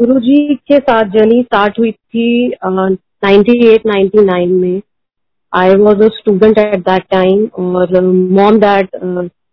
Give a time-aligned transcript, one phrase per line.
[0.00, 4.80] गुरु जी के साथ journey start हुई थी एट नाइन्टी नाइन में।
[5.52, 7.44] I was a student at that time
[7.76, 8.88] और mom dad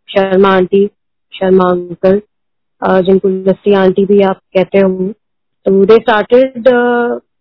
[0.09, 0.85] Sharma aunty,
[1.33, 2.19] Sharma uncle
[3.05, 5.07] जिनको लस्सी आंटी भी आप कहते हो।
[5.65, 6.67] तो they started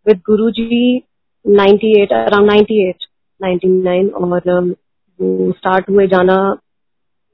[0.07, 0.97] with Guru ji
[1.45, 3.05] ninety eight around ninety eight
[3.41, 4.71] ninety nine और
[5.21, 6.39] वो स्टार्ट हुए जाना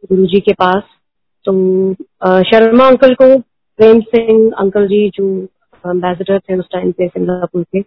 [0.04, 0.82] गुरु जी के पास।
[1.44, 1.52] तो
[2.44, 5.46] शर्मा अंकल को प्रेम सिंह अंकल जी, जो
[5.86, 7.80] एम्बेसडर थे उस टाइम पे सिंगापुर के।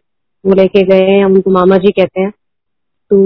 [0.43, 2.31] वो लेके गए हम उनको मामा जी कहते हैं।
[3.11, 3.17] तो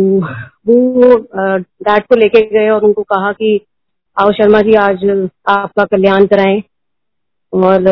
[0.68, 1.16] वो
[1.50, 3.60] डैड को लेके गए और उनको कहा कि
[4.18, 6.62] आओ शर्मा जी, आज आपका कल्याण कराएँ
[7.54, 7.88] और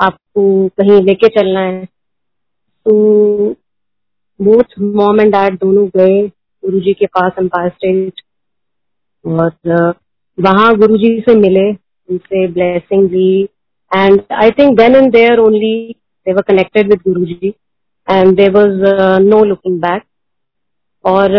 [0.00, 2.92] आपको कहीं लेके चलना है। तो
[4.40, 6.20] बोथ मॉम एंड डैड दोनों गए
[6.62, 8.20] गुरु जी के पास एम्पायर स्टेट
[9.24, 9.94] और
[10.38, 11.70] वहाँ गुरु जी से मिले,
[12.08, 13.42] उनसे blessing Lee.
[13.90, 15.94] And I think then and there only
[16.26, 17.48] they were connected with Guru ji
[18.08, 18.84] and there was
[19.22, 20.02] no looking back
[21.04, 21.34] और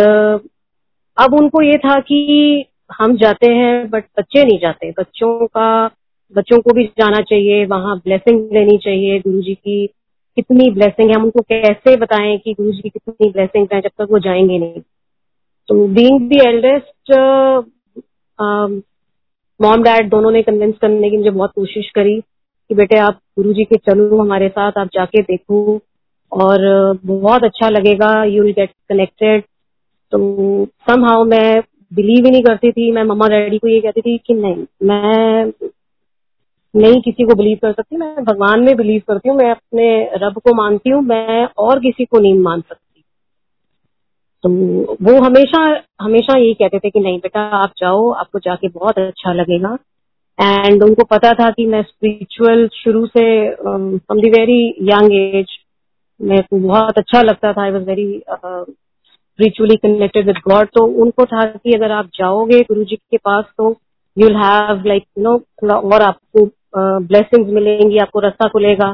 [1.17, 5.87] अब उनको ये था कि हम जाते हैं बट बच्चे नहीं जाते। बच्चों का,
[6.35, 9.87] बच्चों को भी जाना चाहिए, वहाँ ब्लेसिंग लेनी चाहिए। गुरु जी की
[10.35, 13.89] कितनी ब्लेसिंग है, हम उनको कैसे बताएँ कि गुरु जी की कितनी ब्लेसिंग है, जब
[13.89, 14.81] तक वो जाएँगे नहीं।
[15.67, 17.11] तो being the eldest
[19.61, 22.21] mom dad दोनों ने कन्विंस करने की मुझे बहुत कोशिश करी।
[22.69, 25.79] कि बेटे आप गुरु जी के चलो हमारे साथ, आप जाके देखो
[26.31, 26.59] और
[27.05, 29.43] बहुत अच्छा लगेगा यू विल गेट कनेक्टेड
[30.13, 30.19] तो
[30.89, 34.17] सम हाउ मैं बिलीव ही नहीं करती थी, मैं मम्मा डैडी को ये कहती थी
[34.17, 35.51] कि नहीं, मैं
[36.73, 39.87] नहीं किसी को बिलीव कर सकती, मैं भगवान में बिलीव करती हूँ, मैं अपने
[40.23, 43.03] रब को मानती हूँ, मैं और किसी को नहीं मान सकती।
[44.43, 44.49] तो
[45.03, 45.61] वो हमेशा
[46.01, 49.77] हमेशा यही कहते थे कि नहीं बेटा आप जाओ, आपको जाके बहुत अच्छा लगेगा।
[50.39, 53.23] एंड उनको पता था कि मैं स्पिरिचुअल शुरू से
[53.55, 55.57] from the very young age
[56.19, 61.25] मेरे को बहुत अच्छा लगता था। I was very spiritually connected with God तो उनको
[61.25, 63.69] था कि अगर आप जाओगे गुरु जी के पास तो
[64.17, 66.45] you have like you know थोड़ा और आपको
[66.77, 68.91] ब्लेसिंग्स uh, मिलेंगी आपको रास्ता खुलेगा।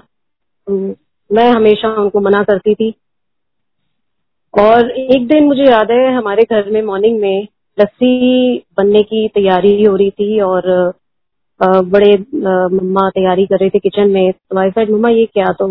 [0.68, 0.96] तो
[1.30, 2.94] मैं हमेशा उनको मना करती थी।
[4.53, 9.84] और एक दिन मुझे याद है हमारे घर में मॉर्निंग में लस्सी बनने की तैयारी
[9.84, 10.94] हो रही थी और
[11.63, 15.51] बड़े uh, मम्मा तैयारी कर रहे थे किचन में। तो आई साइड मम्मा ये क्या?
[15.51, 15.68] तो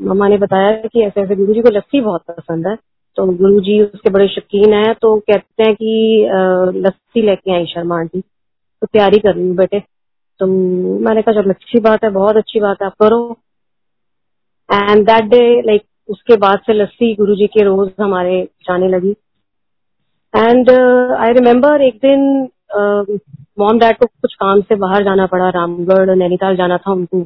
[0.00, 2.74] मम्मा ने बताया कि ऐसे ऐसे गुरु जी को लस्सी बहुत पसंद है।
[3.16, 7.98] तो गुरु जी उसके बड़े शौकीन है तो कहते हैं कि लस्सी लेके आई शर्मा
[7.98, 9.80] आंटी तो तैयारी कर रही बेटे।
[10.40, 13.20] तो मैंने कहा चलो अच्छी बात है बहुत अच्छी बात है आप करो।
[14.68, 19.10] एंड दैट डे लाइक उसके बाद से लस्सी गुरु जी के रोज हमारे जाने लगी।
[20.34, 22.48] एंड आई रिमेम्बर एक दिन
[23.58, 27.22] मॉम डैड को कुछ काम से बाहर जाना पड़ा, रामगढ़, नैनीताल जाना था उनको।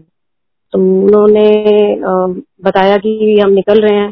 [0.73, 1.47] तो उन्होंने
[2.65, 4.11] बताया कि हम निकल रहे हैं।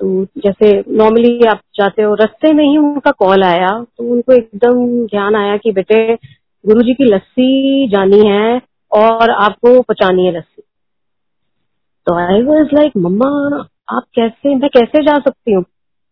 [0.00, 4.84] तो जैसे नॉर्मली आप जाते हो, रस्ते में ही उनका कॉल आया तो उनको एकदम
[5.06, 6.14] ध्यान आया कि बेटे
[6.64, 8.60] गुरु जी की लस्सी जानी है
[8.92, 10.62] और आपको पचानी है लस्सी।
[12.06, 13.28] तो आई वॉज़ लाइक मम्मा,
[13.90, 15.64] आप कैसे, मैं कैसे जा सकती हूँ?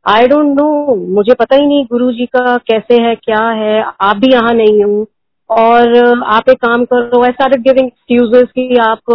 [0.07, 4.17] आई डोंट नो मुझे पता ही नहीं गुरु जी का कैसे है, क्या है, आप
[4.17, 5.07] भी यहाँ नहीं हूँ।
[5.51, 9.11] और आप एक काम करो आई स्टार्टेड गिविंग एक्सक्यूजेस कि आप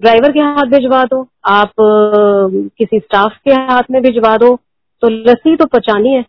[0.00, 4.54] ड्राइवर के हाथ भिजवा दो, आप किसी स्टाफ के हाथ में भिजवा दो
[5.02, 6.22] तो लस्सी तो पचानी है।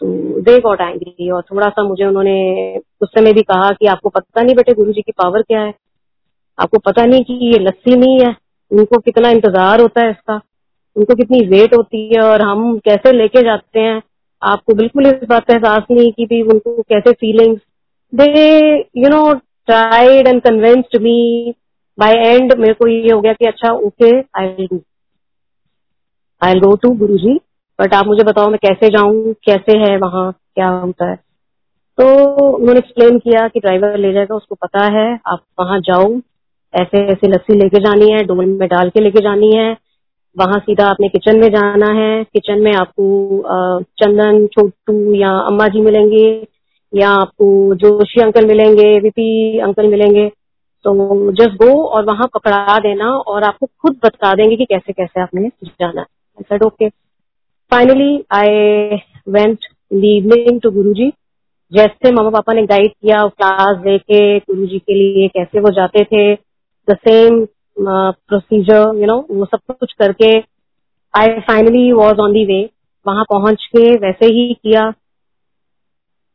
[0.00, 4.08] तो दे गॉट एंग्री और थोड़ा सा मुझे उन्होंने उस समय भी कहा कि आपको
[4.08, 5.74] पता नहीं बेटे गुरु जी की पावर क्या है।
[6.58, 8.34] आपको पता नहीं कि ये लस्सी नहीं है,
[8.70, 10.40] उनको कितना इंतज़ार होता है इसका,
[10.96, 14.00] उनको कितनी वेट होती है और हम कैसे लेके जाते हैं।
[14.42, 17.60] आपको बिल्कुल इस बात का एहसास नहीं कि भी उनको कैसे feelings
[18.14, 19.34] they you know
[19.66, 21.54] tried and convinced me
[22.00, 24.80] by and मेरे को ये हो गया कि अच्छा okay I will do
[26.42, 27.40] I go to Guru ji
[27.80, 31.16] but आप मुझे बताओ मैं कैसे जाऊँ, कैसे है वहाँ, क्या होता है?
[31.98, 32.04] तो
[32.56, 36.20] उन्होंने एक्सप्लेन किया कि ड्राइवर ले जाएगा, उसको पता है, आप वहाँ जाओ,
[36.74, 39.76] ऐसे ऐसे लस्सी लेके जानी है, डोल में डाल के लेके जानी है,
[40.38, 43.42] वहाँ सीधा आपने किचन में जाना है किचन में आपको
[43.82, 46.51] चंदन, छोटू या अम्मा जी मिलेंगे
[46.92, 50.28] या आपको जोशी अंकल मिलेंगे वीपी अंकल मिलेंगे
[50.84, 50.92] तो
[51.32, 55.48] जस्ट गो और वहाँ पकड़ा देना और आपको खुद बता देंगे कि कैसे कैसे आपने
[55.64, 56.04] जाना
[56.50, 56.88] है। Okay
[57.72, 58.96] finally I
[59.28, 59.58] went
[59.92, 61.12] evening to Guru ji
[61.72, 66.04] जैसे मामा पापा ने गाइड किया क्लास देके गुरु जी के लिए कैसे वो जाते
[66.04, 66.34] थे
[66.88, 67.44] the same
[67.76, 70.32] procedure you know वो सब कुछ करके
[71.14, 72.62] I finally was on the way
[73.06, 74.82] वहाँ पहुँच के वैसे ही किया।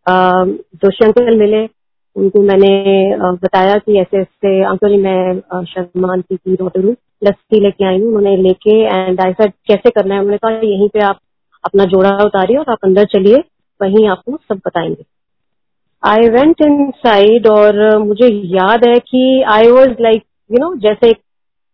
[0.07, 1.63] जोशी मिले,
[2.15, 2.69] उनको मैंने
[3.43, 8.07] बताया कि ऐसे ऐसे अंकल मैं शर्मा आंटी की डॉटर हूँ। लस्सी लेके आई हूँ,
[8.07, 10.21] उन्होंने लेके एंड आई सेड कैसे करना है?
[10.21, 11.19] उन्होंने कहा, यहीं पे आप
[11.63, 13.43] अपना जोड़ा उतारिए और आप अंदर चलिए,
[13.79, 15.05] वहीं आपको सब बताएँगे.
[16.03, 21.13] आई वेंट इन साइड और मुझे याद है कि I was like you know जैसे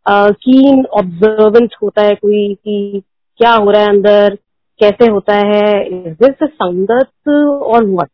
[0.06, 3.02] कीन ऑब्जर्वेंट होता है कोई कि
[3.40, 4.38] क्या हो रहा है अंदर,
[4.80, 8.10] कैसे होता है इज़ दिस संगत और व्हाट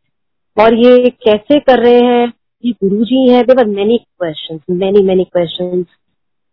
[0.56, 2.32] और ये कैसे कर रहे हैं?
[2.64, 5.84] ये गुरु जी है there were many question many many question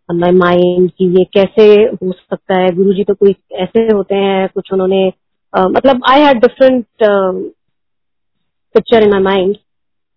[0.09, 2.69] my mind कि ये कैसे हो सकता है?
[2.75, 5.13] गुरु जी तो कोई ऐसे होते हैं कुछ उन्होंने
[5.53, 6.85] uh, मतलब I had different
[8.75, 9.55] picture in my mind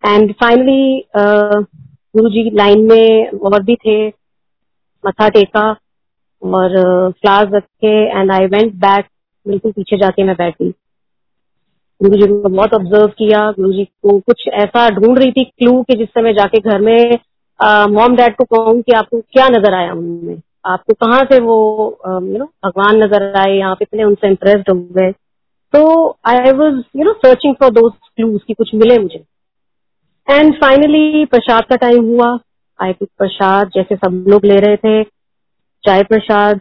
[0.06, 4.08] and finally Guru ji line में और भी थे
[5.06, 5.70] मथा टेका
[6.42, 6.76] और
[7.12, 9.06] फ्लावर्स रखे एंड आई वेंट बैक
[9.48, 10.54] बिल्कुल पीछे जाके मैं बैठ।
[12.00, 15.82] गुरु जी को बहुत ऑब्ज़र्व किया, गुरु जी को कुछ ऐसा ढूंढ रही थी क्लू
[15.82, 17.18] कि जिससे मैं जाके घर में
[17.90, 20.40] मॉम डैड को कहूँ कि आपको क्या नज़र आया उनमें?
[20.66, 21.56] आपको कहाँ से वो
[22.06, 25.10] यू नो भगवान नज़र आए यहाँ पे इतने उनसे इम्प्रेस्ड हो गए?
[25.74, 29.24] तो I was you know searching for दो क्लूज की कुछ मिले मुझे।
[30.28, 32.38] एंड फाइनली प्रसाद का टाइम हुआ।
[32.78, 35.02] आई टुक प्रसाद, जैसे सब लोग ले रहे थे,
[35.84, 36.60] चाय प्रसाद,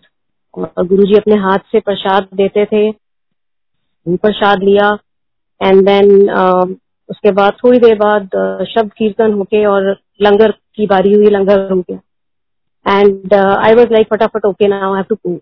[0.54, 2.92] और गुरु जी अपने हाथ से प्रसाद देते थे।
[4.06, 4.98] प्रसाद लिया।
[5.62, 6.76] एंड देन uh,
[7.10, 11.72] उसके बाद थोड़ी देर बाद uh, शब्द कीर्तन होके और लंगर की बारी हुई लंगर
[11.72, 12.00] हो गया
[13.00, 15.40] एंड आई वॉज़ लाइक फटाफट okay now have to go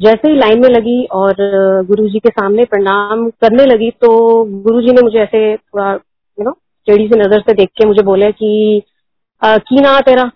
[0.00, 4.44] जैसे ही लाइन में लगी और uh, गुरु जी के सामने प्रणाम करने लगी तो
[4.44, 5.92] गुरु जी ने मुझे ऐसे थोड़ा
[6.38, 6.50] यू नो
[6.86, 8.82] टेढ़ी सी नज़र से देख के मुझे बोले कि
[9.44, 10.30] की ना तेरा?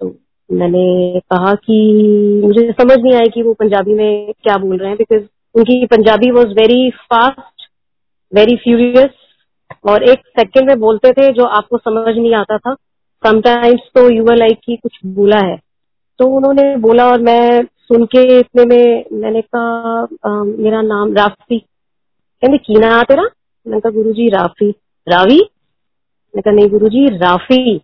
[0.00, 0.16] तो
[0.52, 1.78] मैंने कहा कि
[2.44, 5.22] मुझे समझ नहीं आया कि वो पंजाबी में क्या बोल रहे हैं बिकॉज़
[5.54, 7.57] उनकी Punjabi was very fast
[8.32, 9.10] very furious
[9.88, 12.74] और एक सेकंड में बोलते थे जो आपको समझ नहीं आता था
[13.22, 15.56] समटाइम्स तो यू लाइक की कुछ बोला है।
[16.20, 22.58] तो उन्होंने बोला और मैं सुन के इतने में मैंने कहा मेरा नाम राफी। कहते
[22.58, 23.22] की ना तेरा?
[23.22, 24.70] मैंने कहा गुरु जी राफी।
[25.06, 25.38] रावी?
[25.38, 27.78] मैंने कहा, नहीं गुरु जी राफी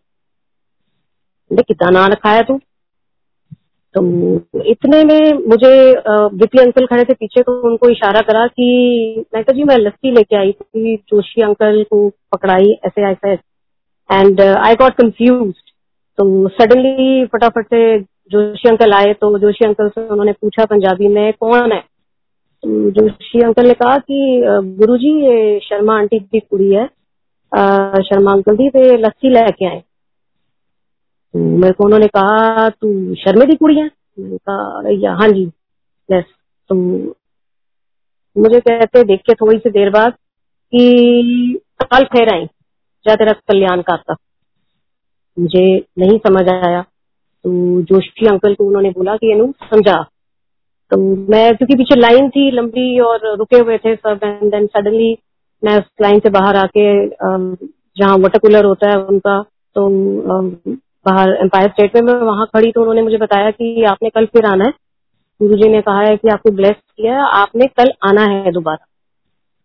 [1.52, 2.60] कितना ना रखा है तू?
[3.94, 5.72] तो इतने में मुझे
[6.34, 10.36] विपी अंकल खड़े थे पीछे तो उनको इशारा करा कि मैं जी, मैं लस्सी लेके
[10.36, 13.32] आई थी, जोशी अंकल को पकड़ाई ऐसे ऐसे
[14.10, 15.54] एंड आई गॉट कंफ्यूज
[16.18, 17.98] तो सडनली फटाफट से
[18.32, 21.80] जोशी अंकल आए तो जोशी अंकल से उन्होंने पूछा, पंजाबी में कौन है?
[22.62, 24.42] तो जोशी अंकल ने कहा कि
[24.78, 26.86] गुरुजी, ये शर्मा आंटी की कुड़ी है।
[28.02, 29.82] शर्मा अंकल दी तो लस्सी लेके आए।
[31.34, 33.88] मेरे को उन्होंने कहा, तू शर्मे की कुड़ी है?
[34.18, 35.44] कहा हाँ जी
[36.08, 36.24] यस
[36.70, 36.74] तो
[38.36, 40.12] मुझे कहते देख के थोड़ी सी देर बाद
[40.72, 42.44] कि कल फिर आई
[43.06, 44.16] जा तेरा कल्याण करता
[45.36, 45.64] मुझे
[45.98, 46.80] नहीं समझ आया।
[47.44, 50.02] तो जोशी अंकल को उन्होंने बोला कि ये समझा।
[50.90, 50.96] तो
[51.30, 55.16] मैं, क्योंकि पीछे लाइन थी लंबी और रुके हुए थे सब एंड देन सडनली
[55.62, 59.40] मैं उस लाइन से बाहर आके जहाँ वाटर कूलर होता है उनका
[59.76, 59.88] तो
[61.06, 64.46] बाहर एम्पायर स्टेट में, मैं वहाँ खड़ी तो उन्होंने मुझे बताया कि आपने कल फिर
[64.46, 64.72] आना है।
[65.40, 68.86] गुरु जी ने कहा है कि आपको ब्लेस किया है, आपने कल आना है दोबारा।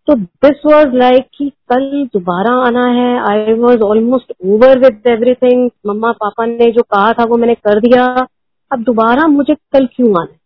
[0.08, 5.70] तो दिस वॉज़ लाइक कि कल दोबारा आना है। I was almost over with everything
[5.86, 8.28] मम्मा पापा ने जो कहा था वो मैंने कर दिया।
[8.72, 10.40] अब दोबारा मुझे कल क्यों आना है?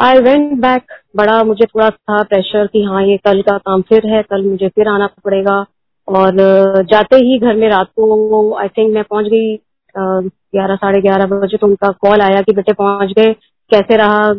[0.00, 0.82] आई वेंट बैक
[1.16, 4.68] बड़ा मुझे थोड़ा था प्रेशर कि हाँ ये कल का काम फिर है, कल मुझे
[4.68, 5.64] फिर आना पड़ेगा।
[6.08, 9.56] और जाते ही घर में रात को आई थिंक मैं पहुँच गई
[9.94, 13.32] ग्यारह, साढ़े ग्यारह बजे तो उनका कॉल आया कि बेटे पहुँच गए,
[13.70, 14.32] कैसे रहा?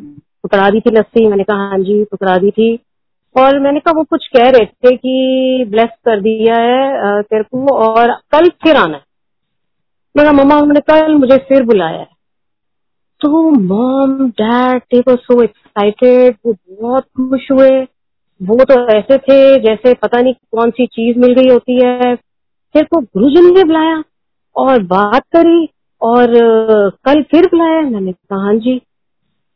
[0.43, 2.75] पकड़ा दी थी लस्सी, मैंने कहा हाँ जी, पकड़ा दी थी।
[3.35, 7.75] और मैंने कहा, वो कुछ कह रहे थे कि ब्लेस कर दिया है तेरे को,
[7.75, 9.03] और कल फिर आना है।
[10.15, 12.07] मेरा मम्मा, उन्होंने कल मुझे फिर बुलाया है।
[13.21, 17.69] तो mom dad were so excited वो बहुत खुश हुए।
[18.41, 22.15] वो तो ऐसे थे जैसे पता नहीं कौन सी चीज़ मिल गई होती है।
[22.75, 24.03] फिर को गुरुजी ने बुलाया
[24.55, 25.67] और बात करी
[26.01, 26.33] और
[27.05, 28.77] कल फिर बुलाया। मैंने कहा हाँ जी।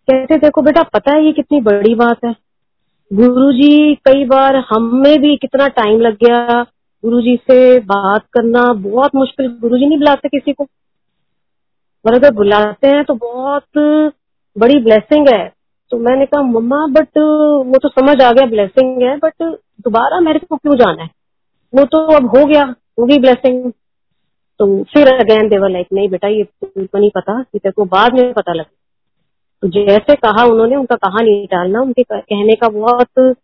[0.08, 2.36] कहते, देखो बेटा, पता है ये कितनी बड़ी बात है।
[3.12, 6.66] गुरु जी कई बार हमें भी कितना टाइम लग गया
[7.04, 10.68] गुरु जी से बात करना। बहुत मुश्किल गुरु जी नहीं बुलाते किसी को।
[12.06, 13.64] और अगर बुलाते हैं तो बहुत
[14.56, 15.52] बड़ी ब्लेसिंग है।
[15.92, 20.40] तो मैंने कहा, मम्मा बट वो तो समझ आ गया ब्लेसिंग है बट दोबारा मेरे
[20.40, 21.10] को क्यों जाना है?
[21.74, 22.64] वो तो अब हो गया
[23.00, 23.72] होगी ब्लेसिंग
[24.60, 28.14] तो फिर अगेन देवर लाइक नहीं बेटा, ये तुमको नहीं पता कि तेरे को बाद
[28.14, 28.70] में पता लगे.
[29.64, 33.36] तो जैसे कहा उन्होंने, उनका कहा नहीं डालना उनके कहने का बहुत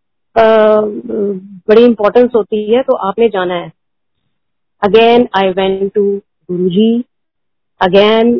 [1.69, 3.71] बड़ी इम्पोर्टेंस होती है तो आपने जाना है।
[4.81, 6.03] Again I went to
[6.51, 7.03] Guru ji
[7.81, 8.35] again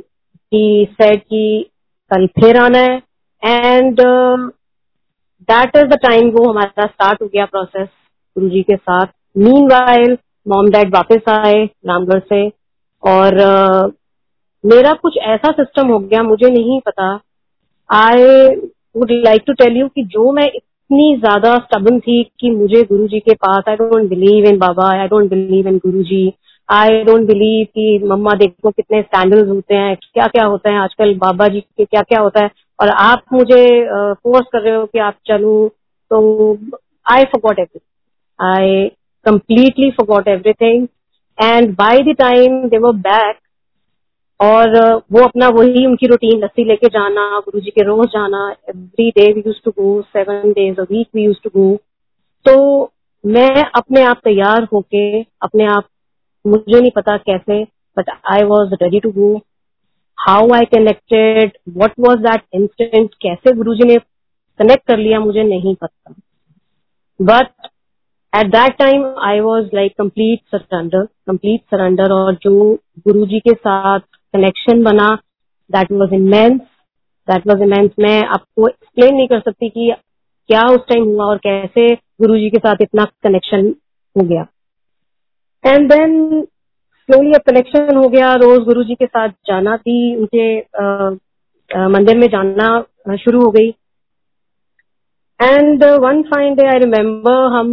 [0.52, 0.62] he
[0.92, 1.70] set कि
[2.12, 3.02] कल फिर आना है।
[3.44, 4.02] And
[5.50, 7.88] that is the time वो हमारा स्टार्ट हो गया प्रोसेस
[8.36, 9.06] गुरु जी के साथ।
[9.38, 12.48] मीन वाइल मॉम डैड वापस आए रामगढ़ से।
[13.04, 13.92] और uh,
[14.64, 17.10] मेरा कुछ ऐसा सिस्टम हो गया मुझे नहीं पता।
[17.90, 18.24] I
[18.98, 23.08] would like to tell you कि जो मैं इतनी ज़्यादा स्टबन थी कि मुझे गुरु
[23.08, 26.32] जी के पास I don't believe in Baba I don't believe in Guru ji.
[26.70, 31.14] I don't believe कि मम्मा देखो कितने स्टैंडर्ड होते हैं क्या क्या होता है आजकल
[31.18, 33.66] बाबा जी के क्या क्या होता है। और आप मुझे
[34.14, 35.68] फोर्स कर रहे हो कि आप चलो
[36.12, 36.54] तो
[37.12, 38.88] I forgot everything I
[39.26, 40.88] completely forgot everything
[41.38, 43.38] and by the time they were back
[44.40, 44.70] और
[45.12, 49.32] वो अपना वही उनकी रूटीन लस्सी लेके जाना गुरु जी के रोज जाना every day
[49.34, 51.76] we use to go seven days a week we use to go
[52.46, 52.92] तो
[53.24, 55.84] मैं अपने आप तैयार होके, अपने आप,
[56.46, 57.64] मुझे नहीं पता कैसे
[57.98, 59.42] but I was ready to go
[60.18, 63.98] how I connected what was that instant कैसे गुरु जी ने
[64.60, 66.14] कनेक्ट कर लिया, मुझे नहीं पता।
[67.20, 67.48] But
[68.34, 72.74] at that time I was like complete surrender complete surrender और जो
[73.08, 74.00] गुरु जी के साथ
[74.34, 75.14] कनेक्शन बना
[75.70, 76.60] that was immense
[77.28, 79.92] that was immense मैं आपको एक्सप्लेन नहीं कर सकती कि
[80.50, 83.74] क्या उस टाइम हुआ और कैसे गुरु जी के साथ इतना कनेक्शन
[84.16, 84.46] हो गया।
[85.64, 86.46] एंड देन
[87.10, 88.34] स्लोली अब कनेक्शन हो गया?
[88.36, 90.48] रोज गुरु जी के साथ जाना भी उनके
[91.90, 93.70] मंदिर में जाना शुरू हो गई।
[95.40, 97.70] And one fine day I remember हम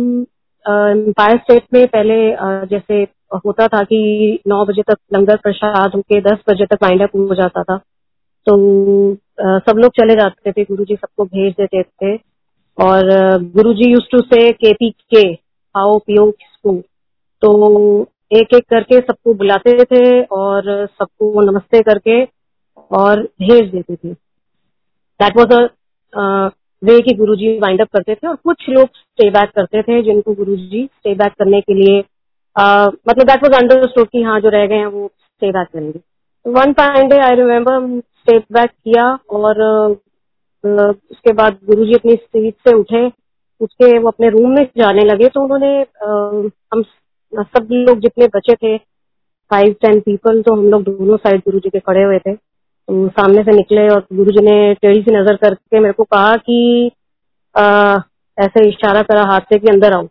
[0.64, 3.02] एम्पायर स्टेट में पहले uh, जैसे
[3.46, 3.98] होता था कि
[4.48, 7.76] नौ बजे तक लंगर प्रसाद होके दस बजे तक वाइंड अप हो जाता था।
[8.46, 8.56] तो
[9.12, 12.16] uh, सब लोग चले जाते थे गुरु जी सबको भेज देते थे।
[12.78, 13.12] और
[13.52, 15.28] गुरु जी यूज़ टू से के पी के
[15.74, 16.80] हाओ पियो किसको
[17.42, 17.52] तो
[18.34, 22.22] एक एक करके सबको बुलाते थे और सबको नमस्ते करके
[22.90, 24.12] और भेज देते थे।
[25.20, 26.50] दैट वॉज़ अ
[26.82, 30.02] वे की गुरु जी वाइंड अप करते थे और कुछ लोग स्टे बैक करते थे
[30.02, 34.40] जिनको गुरु जी स्टे बैक करने के लिए uh, मतलब दैट वॉज़ अंडरस्टूड कि हाँ
[34.40, 36.00] जो रह गए हैं वो स्टे बैक करेंगे।
[36.46, 39.62] One fine day I remember stay back किया और
[40.64, 43.06] uh, उसके बाद गुरु जी अपनी सीट से उठे
[43.60, 46.82] उसके वो अपने रूम में जाने लगे तो उन्होंने uh, हम
[47.42, 48.76] सब लोग जितने बचे थे
[49.50, 53.08] फाइव टेन पीपल तो हम लोग दोनों साइड गुरु जी के खड़े हुए थे। तो
[53.08, 56.90] सामने से निकले और गुरु जी ने टेढ़ी सी नज़र करके मेरे को कहा कि
[57.56, 57.96] आ,
[58.38, 60.06] ऐसे इशारा करा हाथ से कि अंदर आओ।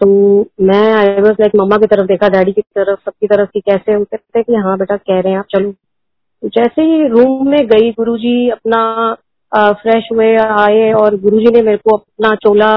[0.00, 3.60] तो मैं आई वॉज़ लाइक मम्मा की तरफ़ देखा डैडी की तरफ़ सबकी तरफ़ की
[3.60, 7.66] कैसे कहते कि हाँ बेटा कह रहे हैं आप चलो। तो जैसे ही रूम में
[7.66, 9.16] गई गुरुजी अपना
[9.54, 12.70] फ्रेश हुए, आए और गुरुजी ने मेरे को अपना चोला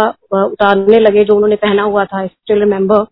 [0.46, 3.03] उतारने लगे जो उन्होंने पहना हुआ था स्टिल रिमेम्बर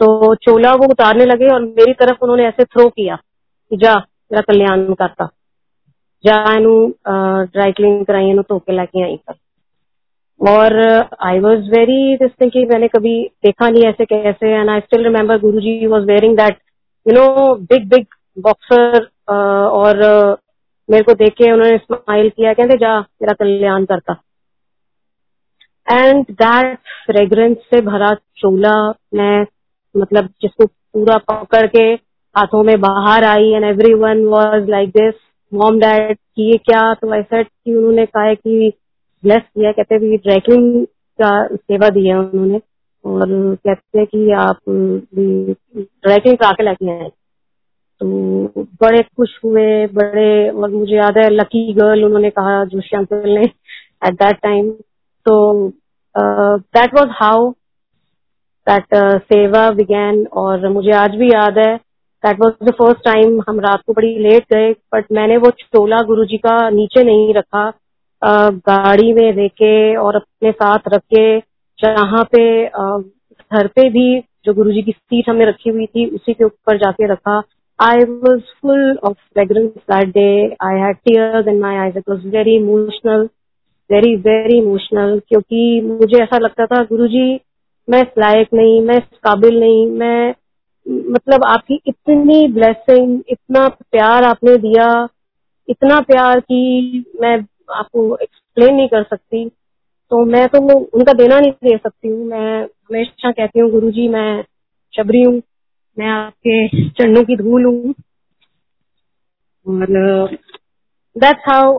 [0.00, 4.40] तो चोला वो उतारने लगे और मेरी तरफ़ उन्होंने ऐसे थ्रो किया कि जा, मेरा
[4.42, 5.28] कल्याण करता।
[6.24, 6.42] जा
[7.44, 9.34] ड्राई क्लीन कराई एनू धो के लेके आई कर
[10.40, 10.76] और
[11.26, 13.14] I was very this thing मैंने कभी
[13.44, 16.58] देखा नहीं ऐसे कैसे and I still remember Guru ji was wearing that
[17.06, 18.06] you know big big
[18.38, 20.02] boxer और
[20.88, 24.12] मेरे को देख के उन्होंने स्माइल किया, कहते, जा मेरा कल्याण करता.
[25.86, 28.74] एंड दैट फ्रेग्रेंस से भरा चोला
[29.14, 29.46] मैं
[29.94, 31.82] मतलब जिसको पूरा पकड़ के
[32.34, 33.64] हाथों में बाहर आई and
[33.94, 35.14] everyone was like this
[35.52, 36.82] mom dad कि ये क्या?
[36.94, 38.72] तो ऐसा कि उन्होंने कहा कि
[39.22, 40.84] ब्लेस किया, कहते भी ड्रैकिंग
[41.18, 42.60] का सेवा दी है उन्होंने,
[43.04, 43.26] और
[43.56, 47.08] कहते हैं कि आप ड्रैकिंग करा के लेके आए
[48.00, 48.48] तो
[48.82, 53.44] बड़े खुश हुए बड़े और मुझे याद है लकी गर्ल उन्होंने कहा जोशी अंकल ने
[54.06, 54.70] एट दैट टाइम
[55.26, 55.68] तो
[56.18, 57.50] दैट वाज हाउ
[58.66, 58.86] दैट
[59.22, 61.76] सेवा बिगैन और मुझे आज भी याद है
[62.24, 65.98] that was the first time हम रात को बड़ी लेट गए बट मैंने वो चोला
[66.02, 67.72] गुरु जी का नीचे नहीं रखा
[68.22, 71.38] uh, गाड़ी में लेके और अपने साथ रख के
[71.78, 73.02] जहाँ पे uh,
[73.52, 76.76] घर पे भी जो गुरु जी की सीट हमने रखी हुई थी उसी के ऊपर
[76.76, 77.42] जाके रखा।
[77.78, 80.56] I was full of fragrance that day.
[80.60, 81.96] I had tears in my eyes.
[81.96, 83.28] It was very emotional,
[83.90, 85.20] very very emotional.
[85.28, 87.40] क्योंकि मुझे ऐसा लगता था गुरुजी
[87.88, 90.34] मैं लायक नहीं मैं इस काबिल नहीं मैं
[91.10, 95.08] मतलब आपकी इतनी ब्लेसिंग इतना प्यार आपने दिया
[95.68, 97.36] इतना प्यार कि मैं
[97.74, 99.48] आपको एक्सप्लेन नहीं कर सकती
[100.10, 104.44] तो मैं तो उनका देना नहीं दे सकती हूँ मैं हमेशा कहती हूँ गुरुजी मैं
[104.94, 105.40] शबरी हूँ
[105.98, 107.94] मैं आपके चरणों की धूल हूँ।
[109.66, 109.86] और
[111.16, 111.78] दैट्स हाउ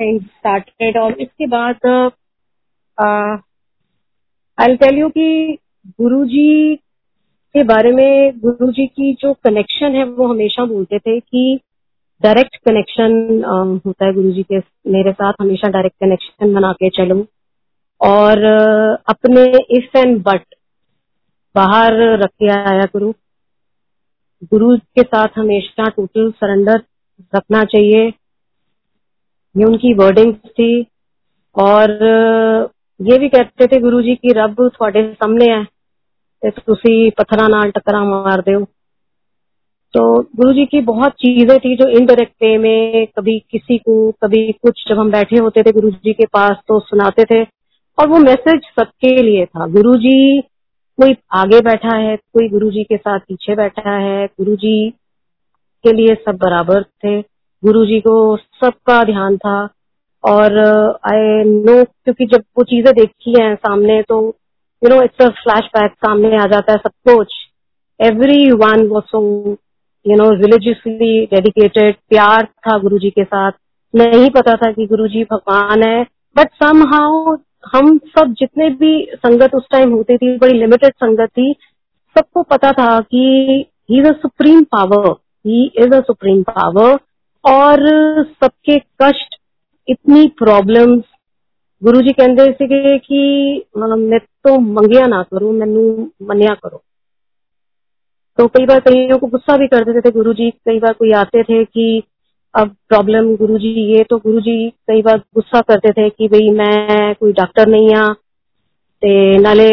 [0.00, 1.86] थिंग्स स्टार्टेड और इसके बाद
[4.58, 5.56] आई टेल यू कि
[6.00, 6.74] गुरुजी
[7.54, 11.60] के बारे में, गुरुजी की जो कनेक्शन है वो हमेशा बोलते थे कि
[12.20, 14.58] डायरेक्ट कनेक्शन होता है गुरुजी के,
[14.90, 17.24] मेरे साथ हमेशा डायरेक्ट कनेक्शन बना के चलो।
[18.00, 18.44] और
[19.08, 19.44] अपने
[19.76, 20.54] इफ़ एंड बट
[21.55, 23.13] बाहर रख के आया करो
[24.51, 26.83] गुरु के साथ हमेशा टोटल सरेंडर
[27.33, 28.07] रखना चाहिए
[29.55, 30.71] ये उनकी वर्डिंग थी
[31.55, 31.91] और
[32.99, 35.63] ये भी कहते थे गुरु जी की रब थोड़े सामने है
[36.43, 38.57] ਤੇ ਤੁਸੀਂ पत्थर नाल टकरा मार दो
[39.93, 40.01] तो
[40.35, 44.83] गुरु जी की बहुत चीजें थी जो इनडायरेक्ट वे में कभी किसी को कभी कुछ
[44.89, 47.41] जब हम बैठे होते थे गुरु जी के पास तो सुनाते थे
[47.97, 50.17] और वो मैसेज सबके लिए था गुरु जी
[51.00, 54.90] कोई आगे बैठा है, कोई गुरु जी के साथ पीछे बैठा है गुरु जी
[55.84, 57.20] के लिए सब बराबर थे।
[57.62, 59.58] गुरु जी को सबका ध्यान था
[60.24, 60.58] और
[61.06, 64.20] आई नो क्योंकि जब वो चीज़ें देखी हैं सामने तो
[64.82, 65.28] you know it's a
[65.74, 67.32] flashback सामने आ जाता है सब कुछ।
[68.54, 69.20] Everyone was so
[70.06, 73.52] you know religiously dedicated प्यार था गुरु जी के साथ।
[73.94, 76.02] नहीं पता था कि गुरु जी भगवान है
[76.36, 77.36] बट सम हाउ
[77.74, 81.54] हम सब जितने भी संगत उस टाइम होती थी, बड़ी लिमिटेड संगत थी,
[82.16, 85.10] सबको पता था कि he is a supreme power
[85.46, 86.98] he is a supreme power
[87.44, 87.78] और
[88.24, 89.36] सबके कष्ट,
[89.88, 91.04] इतनी प्रॉब्लम्स
[91.84, 96.82] गुरु जी कहते कि मैं तो मंगिया ना करूँ, मैनू मनिया करो।
[98.38, 101.12] तो कई बार कईयों को गुस्सा भी कर देते थे गुरु जी कई बार कोई
[101.12, 102.02] आते थे कि
[102.53, 104.57] अब प्रॉब्लम गुरु जी ये तो गुरु जी
[104.87, 108.13] कई बार गुस्सा करते थे कि भाई मैं कोई डॉक्टर नहीं हाँ
[109.01, 109.67] ਤੇ ਨਾਲੇ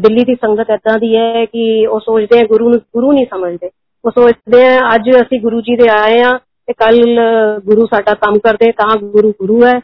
[0.00, 3.70] ਦਿੱਲੀ ਦੀ ਸੰਗਤ ਇਦਾਂ ਦੀ ਹੈ ਕਿ ਉਹ ਸੋਚਦੇ ਆ ਗੁਰੂ ਨੂੰ ਗੁਰੂ ਨਹੀਂ ਸਮਝਦੇ
[4.04, 6.32] ਉਹ ਸੋਚਦੇ ਆ ਅੱਜ ਅਸੀਂ ਗੁਰੂ ਜੀ ਦੇ ਆਏ ਆ
[6.68, 7.20] ਤੇ ਕੱਲ
[7.64, 9.74] ਗੁਰੂ ਸਾਡਾ ਕੰਮ ਕਰਦੇ ਤਾਂ ਗੁਰੂ ਗੁਰੂ है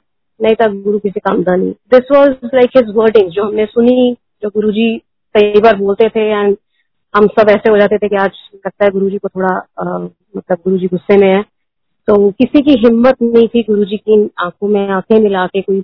[0.41, 3.95] नहीं था गुरु किसी काम का नहीं this was like his wording जो हमने सुनी
[4.43, 4.85] जो गुरु जी
[5.35, 6.57] कई बार बोलते थे एंड
[7.15, 9.99] हम सब ऐसे हो जाते थे कि आज लगता है गुरु जी को थोड़ा आ,
[10.37, 11.41] मतलब गुरु जी गुस्से में है
[12.08, 15.84] तो किसी की हिम्मत नहीं थी गुरु जी की आँखों में, आँखें मिला के कोई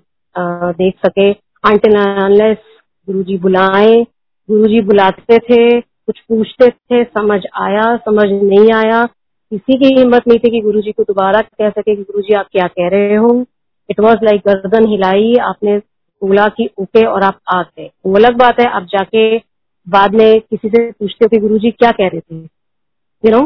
[0.73, 1.31] देख सके।
[1.63, 2.57] अनलेस
[3.09, 4.05] गुरु जी बुलाए
[4.49, 9.03] गुरु जी बुलाते थे, कुछ पूछते थे, समझ आया, समझ नहीं आया।
[9.51, 12.33] किसी की हिम्मत नहीं थी कि गुरु जी को दोबारा कह सके कि गुरु जी
[12.33, 13.45] आप क्या कह रहे हो।
[13.89, 15.77] इट वॉज़ लाइक गर्दन हिलाई, आपने
[16.21, 19.37] बोला कि ओके और आप आ गए। वो अलग बात है, आप जाके
[19.87, 23.45] बाद में किसी से पूछते हो कि गुरु जी क्या कह रहे थे। यू नो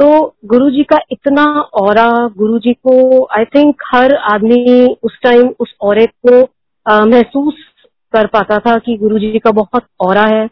[0.00, 0.06] तो
[0.44, 1.44] गुरु जी का इतना
[1.80, 1.98] और
[2.32, 6.40] गुरु जी को आई थिंक हर आदमी उस टाइम उस और को
[7.06, 7.54] महसूस
[8.12, 10.44] कर पाता था कि गुरु जी का बहुत और है।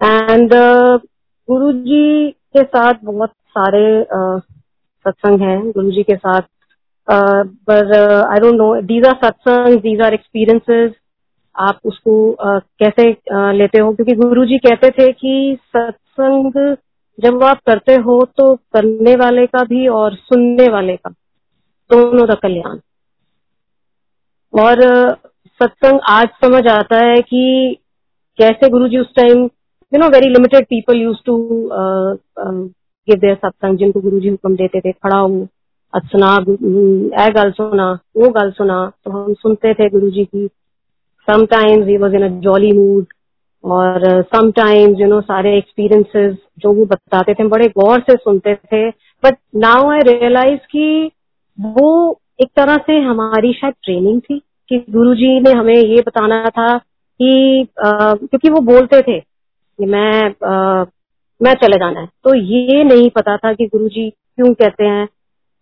[0.00, 0.54] एंड
[1.48, 6.42] गुरु जी के साथ बहुत सारे सत्संग हैं गुरु जी के साथ।
[7.08, 7.94] पर
[8.32, 10.92] I don't know these are satsang these are experiences
[11.54, 13.92] आप उसको uh, कैसे uh, लेते हो?
[13.92, 16.76] क्योंकि गुरु जी कहते थे कि सत्संग
[17.18, 21.10] जब आप करते हो तो करने वाले का भी और सुनने वाले का,
[21.90, 22.78] दोनों का कल्याण।
[24.52, 24.82] और,
[25.60, 27.76] सत्संग आज समझ आता है कि
[28.38, 29.42] कैसे गुरु जी उस time
[29.92, 31.36] you know very limited people use to
[32.38, 35.46] give their satsang जिनको गुरु जी हुक्म देते थे, खड़ा हो
[35.92, 36.34] सुना
[37.22, 40.46] ए गल सुना, वो गल सुना। तो हम सुनते थे गुरु जी की।
[41.28, 43.06] Sometimes he was in a jolly mood
[43.64, 48.88] और समटाइम्स यू नो सारे एक्सपीरियंसेस जो वो बताते थे बड़े गौर से सुनते थे।
[49.24, 51.10] बट नाउ आई रियलाइज़ कि
[51.58, 56.44] वो एक तरह से हमारी शायद ट्रेनिंग थी कि गुरु जी ने हमें ये बताना
[56.44, 60.84] था कि आ, क्योंकि वो बोलते थे कि मैं आ,
[61.42, 65.08] मैं चले जाना है। तो ये नहीं पता था कि गुरु जी क्यों कहते हैं।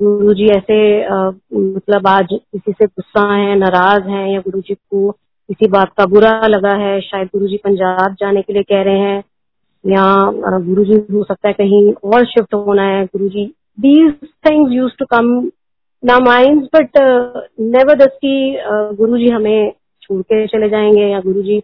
[0.02, 4.74] गुरु जी ऐसे आ, मतलब आज किसी से गुस्सा है नाराज़ है या गुरु जी
[4.74, 5.10] को
[5.48, 8.98] किसी बात का बुरा लगा है। शायद गुरु जी पंजाब जाने के लिए कह रहे
[8.98, 9.22] हैं।
[9.84, 10.04] या
[10.60, 13.44] गुरु जी हो सकता है कहीं और शिफ्ट होना है। Guru ji
[13.80, 14.14] these
[14.46, 15.28] things used to come
[16.02, 16.98] ना माइंड बट
[17.60, 18.36] नेवर दस की
[18.96, 21.62] गुरु जी हमें छोड़ के चले जाएँगे या Guru ji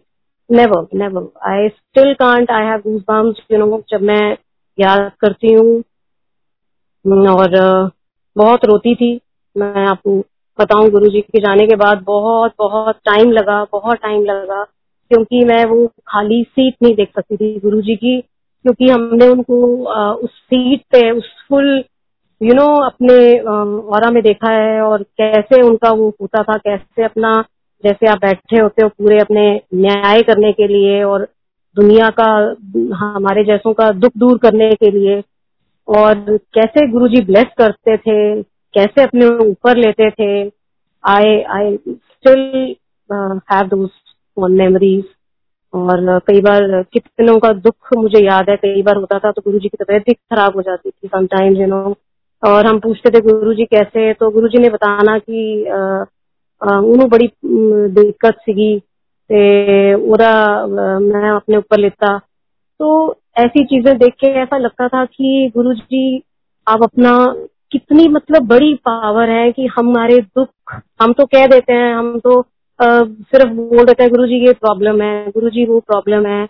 [0.49, 4.37] never never I still can't I have goose bumps you know जब मैं
[4.77, 5.83] याद करती हूँ।
[7.29, 7.57] और
[8.37, 9.19] बहुत रोती थी।
[9.57, 10.23] मैं आपको
[10.59, 14.63] बताऊँ गुरु जी के जाने के बाद बहुत बहुत टाइम लगा, बहुत टाइम लगा,
[15.11, 19.57] क्योंकि मैं वो खाली सीट नहीं देख सकती थी गुरु जी की, क्योंकि हमने उनको
[20.15, 21.83] उस सीट पे, उस फुल
[22.41, 27.33] यू नो अपने और में देखा है और कैसे उनका वो होता था, कैसे अपना,
[27.83, 31.27] जैसे आप बैठे होते हो पूरे अपने न्याय करने के लिए और
[31.77, 32.25] दुनिया का,
[32.97, 35.21] हमारे जैसों का दुख दूर करने के लिए
[35.87, 36.15] और
[36.53, 38.41] कैसे गुरुजी ब्लेस करते थे
[38.73, 40.31] कैसे अपने ऊपर लेते थे?
[41.03, 42.75] I I still
[43.51, 43.89] have those
[44.37, 45.03] memories
[45.73, 46.61] और कई बार
[46.93, 50.03] कितनों का दुख मुझे याद है। कई बार होता था तो गुरु जी की तबीयत
[50.07, 51.95] भी खराब हो जाती थी समटाइम्स यू नो
[52.43, 55.63] और हम पूछते थे गुरु जी कैसे तो गुरु जी ने बताना कि
[56.61, 57.27] उन्होंने बड़ी
[57.93, 58.79] दिक्कत सी
[59.29, 60.33] ते ओदा
[60.67, 62.17] मैं अपने ऊपर लेता।
[62.79, 66.21] तो ऐसी चीज़ें देख के ऐसा लगता था कि गुरु जी
[66.67, 67.13] आप अपना
[67.73, 72.39] कितनी मतलब बड़ी पावर है कि हमारे दुख हम तो कह देते हैं हम तो
[72.79, 76.45] आ, सिर्फ़ बोल देते हैं गुरु जी ये प्रॉब्लम है गुरु जी वो प्रॉब्लम है।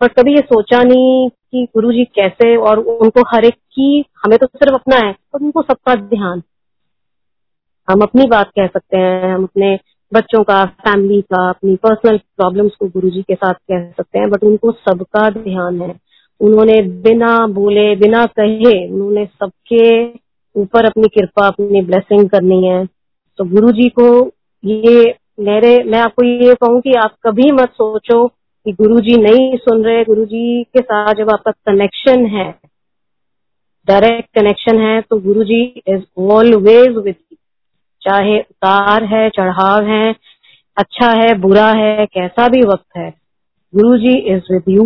[0.00, 4.36] पर कभी ये सोचा नहीं कि गुरु जी कैसे और उनको हर एक की हमें
[4.38, 6.42] तो सिर्फ़ अपना है पर उनको सबका ध्यान।
[7.88, 9.78] हम अपनी बात कह सकते हैं हम अपने
[10.12, 14.30] बच्चों का फैमिली का अपनी पर्सनल प्रॉब्लम्स को गुरु जी के साथ कह सकते हैं
[14.30, 15.94] बट उनको सबका ध्यान है।
[16.40, 19.88] उन्होंने बिना बोले बिना कहे उन्होंने सबके
[20.58, 22.84] ऊपर अपनी कृपा, अपनी ब्लेसिंग करनी है।
[23.38, 24.08] तो गुरु जी को
[24.64, 29.56] ये मेरे, मैं आपको ये कहूँ कि आप कभी मत सोचो कि गुरु जी नहीं
[29.58, 32.50] सुन रहे। गुरु जी के साथ जब आपका कनेक्शन है
[33.88, 37.14] डायरेक्ट कनेक्शन है तो Guru ji is always with
[38.02, 40.14] चाहे उतार है, चढ़ाव है
[40.76, 43.10] अच्छा है, बुरा है, कैसा भी वक्त है,
[43.74, 44.84] Guru ji is with you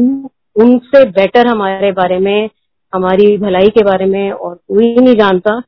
[0.57, 2.49] उनसे बेटर हमारे बारे में
[2.95, 5.63] हमारी भलाई के बारे में और कोई नहीं जानता।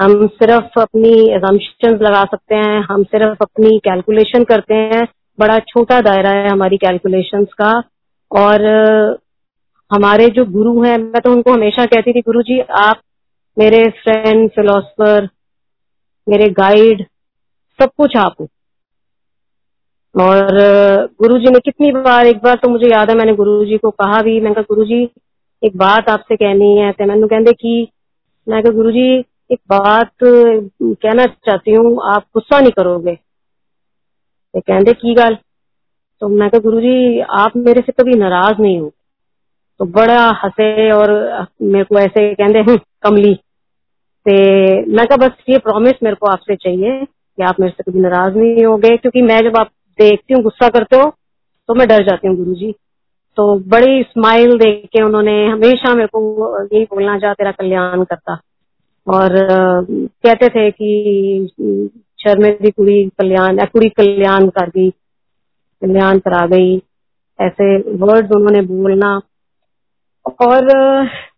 [0.00, 5.08] हम सिर्फ़ अपनी एजम्पन लगा सकते हैं, हम सिर्फ़ अपनी कैलकुलेशन करते हैं।
[5.40, 7.82] बड़ा छोटा दायरा है हमारी कैलकुलेशंस का।
[8.32, 8.64] और,
[9.92, 13.00] हमारे जो गुरु हैं, मैं तो उनको हमेशा कहती थी, गुरु जी, आप
[13.58, 15.28] मेरे फ्रेंड फिलोसफर
[16.28, 17.06] मेरे गाइड
[17.82, 18.36] सब कुछ आप
[20.14, 20.46] और,
[21.22, 23.90] गुरु जी ने कितनी बार, एक बार तो मुझे याद है, मैंने गुरु जी को
[23.90, 25.10] कहा भी, मैंने कहा, गुरु जी
[25.62, 27.88] एक बात आपसे कहनी है तो मैंने कहते कि
[28.46, 29.06] मैं गुरु जी
[29.52, 35.36] एक बात कहना चाहती हूँ, आप गुस्सा नहीं करोगे। तो कहते की गल?
[36.22, 38.92] तो मैं गुरु जी आप मेरे से कभी नाराज़ नहीं हो।
[39.80, 41.10] तो बड़ा हंसे और
[41.62, 43.34] मेरे को ऐसे कहते हैं कमली।
[44.26, 44.36] ते
[44.86, 48.36] मैं कहा, बस ये प्रॉमिस मेरे को आपसे चाहिए कि आप मेरे से कभी नाराज़
[48.36, 51.10] नहीं होगे, क्योंकि मैं जब आप देखती हूँ, गुस्सा करते हो
[51.68, 52.74] तो मैं डर जाती हूँ गुरु जी
[53.36, 58.40] तो बड़ी स्माइल देख के उन्होंने हमेशा मेरे को यही बोलना चाह तेरा कल्याण करता।
[59.08, 59.28] और
[59.92, 61.48] कहते थे कि,
[62.20, 64.90] शर्मे की कुड़ी कल्याण कुड़ी कल्याण कर दी,
[65.82, 66.82] कल्याण करा गई।
[67.40, 69.20] ऐसे वर्ड्स उन्होंने बोलना।
[70.26, 70.60] और,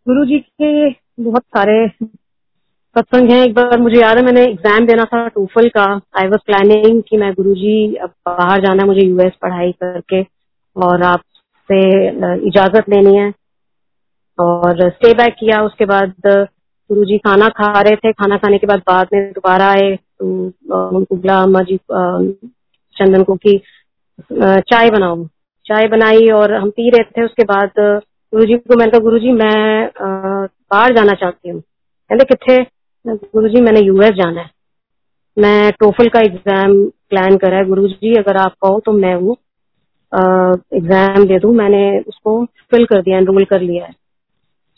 [0.09, 0.91] गुरु जी के
[1.23, 1.89] बहुत सारे
[2.99, 6.41] सत्संग है। एक बार मुझे याद है, मैंने एग्ज़ाम देना था टूफल का। आई वॉज़
[6.47, 10.23] प्लानिंग कि मैं गुरुजी अब बाहर जाना मुझे यूएस पढ़ाई करके।
[10.77, 11.03] और
[11.69, 13.33] आपसे इजाज़त लेनी है।
[14.39, 16.13] और स्टे बैक किया, उसके बाद
[16.91, 20.27] गुरु जी खाना खा रहे थे। खाना खाने के बाद बाद में दोबारा आए तो
[20.27, 21.77] उनको बोला, अम्मा जी
[22.97, 23.59] चंदन को की
[24.31, 25.25] चाय बनाओ।
[25.67, 29.19] चाय बनाई और हम पी रहे थे। उसके बाद गुरु जी को मैंने कहा, गुरु
[29.19, 32.59] जी, मैं बाहर जाना चाहती हूँ। कहते कितने
[33.05, 34.51] गुरु जी, मैंने यूएस जाना है।
[35.37, 39.37] मैं टोफल का एग्ज़ाम प्लान करा है। गुरु जी, अगर आप कहो तो मैं वो
[40.13, 43.95] एग्ज़ाम दे दू, मैंने उसको फिल कर दिया एनरोल कर लिया है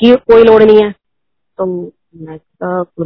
[0.00, 0.90] कि कोई लोड नहीं है।
[1.58, 1.66] तो
[2.16, 2.38] मैं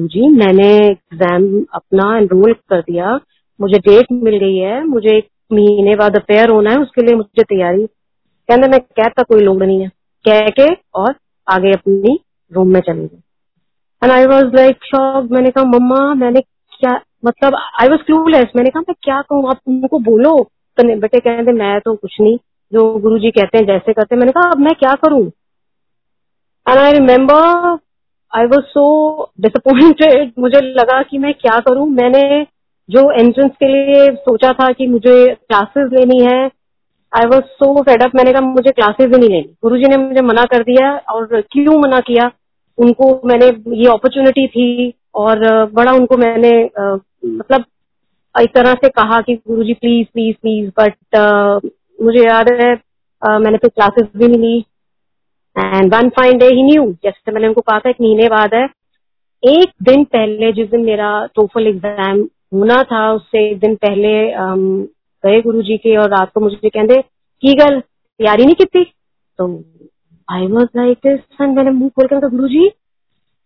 [0.06, 3.18] जी, मैंने एग्ज़ाम अपना एनरोल कर दिया।
[3.61, 7.42] मुझे डेट मिल गई है, मुझे एक महीने बाद अफेयर होना है, उसके लिए मुझे
[7.44, 9.88] तैयारी। कहते मैं कहता कोई लोड नहीं है।
[10.24, 11.14] कह के और
[11.46, 12.18] आगे अपनी
[12.52, 13.20] रूम में चले गए
[14.02, 18.70] and I was like shock मैंने कहा, मम्मा, मैंने क्या मतलब आई वॉज़ क्लूलेस मैंने
[18.70, 19.48] कहा, मैं क्या कहूँ?
[19.50, 20.32] आप उनको बोलो।
[20.78, 22.37] तो बेटे कहते, मैं तो कुछ नहीं।
[22.72, 25.24] जो गुरु जी कहते हैं, जैसे करते मैंने कहा, अब मैं क्या करूँ?
[26.66, 27.78] And I remember
[28.32, 28.85] I was so
[29.40, 32.22] disappointed मुझे लगा कि मैं क्या करूँ। मैंने
[32.88, 36.40] जो एंट्रेंस के लिए सोचा था कि मुझे क्लासेस लेनी है
[37.12, 40.20] आई वॉज़ सो फेडअप मैंने कहा, मुझे क्लासेस ही नहीं लेनी। गुरु जी ने मुझे
[40.22, 42.30] मना कर दिया और क्यों मना किया?
[42.78, 46.50] उनको मैंने, ये अपॉर्चुनिटी थी और बड़ा उनको मैंने
[47.26, 47.64] मतलब
[48.34, 51.64] एक तरह से कहा कि Guru ji please please please but
[51.98, 52.72] मुझे याद है
[53.22, 54.58] मैंने तो क्लासेस भी नहीं ली।
[55.56, 58.64] And one fine day he knew जैसे मैंने उनको कहा था, एक महीने बाद है।
[59.42, 62.20] एक दिन पहले, जिस दिन मेरा टोफल एग्ज़ाम
[62.54, 64.12] होना था, उससे एक दिन पहले
[65.24, 67.00] गए गुरु जी के और रात को मुझे कहते
[67.42, 68.84] की गल तैयारी नहीं की
[69.38, 69.46] तो
[70.28, 71.06] आई वॉज़ लाइक
[71.40, 72.70] मैंने मुँह खोल कर गुरु जी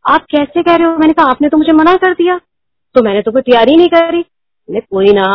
[0.05, 0.97] आप कैसे कह रहे हो?
[0.99, 2.39] मैंने कहा, आपने तो मुझे मना कर दिया।
[2.95, 4.25] तो मैंने तो कोई तैयारी नहीं करी।
[4.69, 5.27] मैंने कोई ना।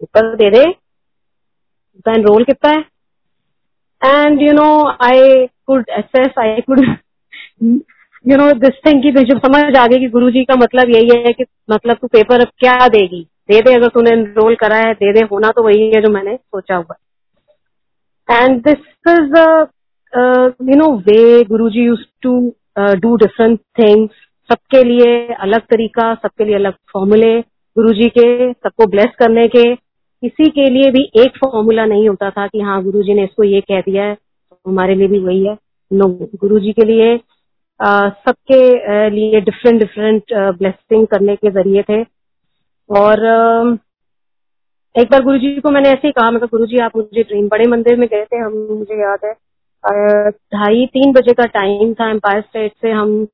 [0.00, 2.84] ऊपर दे दे। उसका एनरोल कितना है?
[4.02, 4.66] And you know
[5.04, 6.80] I could assess I could
[8.24, 11.08] you know this thing की जब समझ आ गई कि गुरु जी का मतलब यही
[11.16, 13.26] है कि मतलब तू पेपर अब क्या देगी?
[13.48, 16.36] दे दे अगर तूने एनरोल करा है, दे दे। होना तो वही है जो मैंने
[16.36, 16.96] सोचा हुआ
[18.28, 19.36] and this is
[20.70, 22.32] you know way Guru ji used to
[22.78, 24.12] do different things
[24.50, 27.40] सबके लिए अलग तरीका, सबके लिए अलग फॉर्मूले
[27.78, 32.30] गुरु जी के, सबको ब्लेस करने के। किसी के लिए भी एक फॉर्मूला नहीं होता
[32.30, 35.18] था कि हाँ गुरु जी ने इसको ये कह दिया है तो हमारे लिए भी
[35.20, 35.56] वही है।
[35.90, 37.16] नो गुरु जी के लिए
[37.80, 42.02] सबके लिए डिफरेंट डिफरेंट ब्लेसिंग करने के ज़रिए थे।
[42.90, 43.24] और
[44.94, 47.48] एक बार गुरु जी को मैंने ऐसे ही कहा, मैं गुरु जी आप मुझे ड्रीम
[47.48, 49.32] बड़े मंदिर में गए थे, हम, मुझे याद है
[50.30, 53.26] ढाई, तीन बजे का टाइम था एम्पायर स्टेट से हम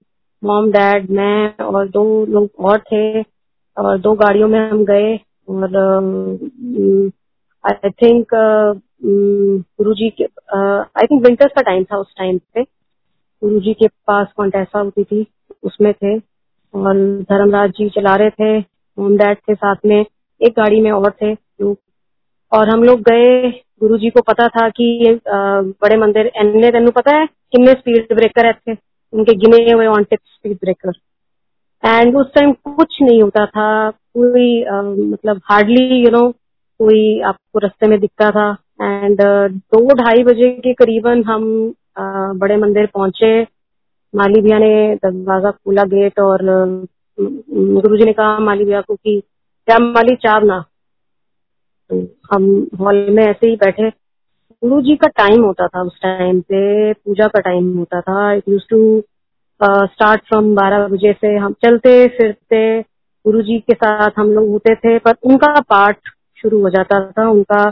[0.42, 3.33] मॉम डैड मैं और दो लोग और थे।
[3.76, 5.14] और दो गाड़ियों में हम गए
[5.48, 5.76] और
[7.64, 8.34] आई थिंक
[9.04, 13.86] गुरु जी के आई थिंक विंटर्स का टाइम था उस टाइम पे। गुरु जी के
[14.06, 15.26] पास कॉन्टेसा होती थी
[15.62, 16.16] उसमें थे।
[16.74, 20.04] और धर्मराज जी चला रहे थे मोम डैड थे साथ में,
[20.40, 21.34] एक गाड़ी में और थे।
[22.52, 26.90] और हम लोग गए गुरु जी को पता था कि ये बड़े मंदिर एने तेन
[26.90, 27.26] पता है?
[27.26, 28.76] किन्ने स्पीड ब्रेकर है थे
[29.12, 30.92] उनके गिने हुए on tip speed breaker
[31.84, 34.64] and उस टाइम कुछ नहीं होता था। कोई
[35.10, 36.30] मतलब हार्डली यू नो
[36.80, 38.50] कोई आपको रास्ते में दिखता था।
[38.82, 41.44] एंड दो ढाई बजे के करीबन हम
[42.38, 43.42] बड़े मंदिर पहुँचे।
[44.14, 46.42] माली भैया ने दरवाज़ा खोला गेट और
[47.18, 49.20] गुरु जी ने कहा माली भैया को कि,
[49.68, 50.64] क्या माली चाव ना
[51.90, 52.00] तो
[52.32, 52.44] हम
[52.80, 57.26] हॉल में ऐसे ही बैठे। गुरु जी का टाइम होता था उस टाइम पे, पूजा
[57.28, 58.78] का टाइम होता था। It used to
[59.60, 62.80] start from बारह बजे से हम चलते, फिरते
[63.24, 65.98] गुरु जी के साथ हम लोग होते थे, पर उनका पाठ
[66.38, 67.64] शुरू हो जाता था, उनका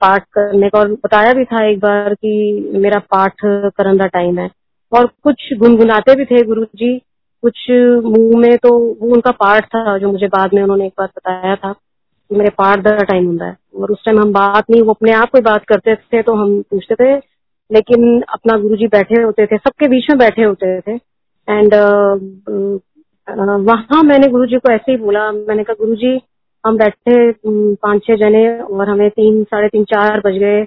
[0.00, 4.38] पाठ करने का। और बताया भी था एक बार कि मेरा पाठ करने का टाइम
[4.38, 4.50] है।
[4.92, 6.96] और कुछ गुनगुनाते भी थे गुरु जी
[7.42, 7.66] कुछ
[8.04, 11.54] मुँह में तो वो उनका पाठ था जो मुझे बाद में उन्होंने एक बार बताया
[11.56, 14.92] था, कि मेरे पाठ का टाइम होता है। और उस टाइम हम बात नहीं, वो
[14.92, 17.16] अपने आप कोई बात करते थे तो हम पूछते थे,
[17.70, 20.96] लेकिन अपना गुरु जी बैठे होते थे, सबके बीच में बैठे होते थे।
[21.48, 22.14] एंड uh,
[22.52, 26.20] uh, वहाँ मैंने गुरु जी को ऐसे ही बोला मैंने कहा गुरु जी
[26.66, 27.32] हम बैठे
[27.74, 30.66] पाँच छह जने और हमें तीन साढ़े तीन चार बज गए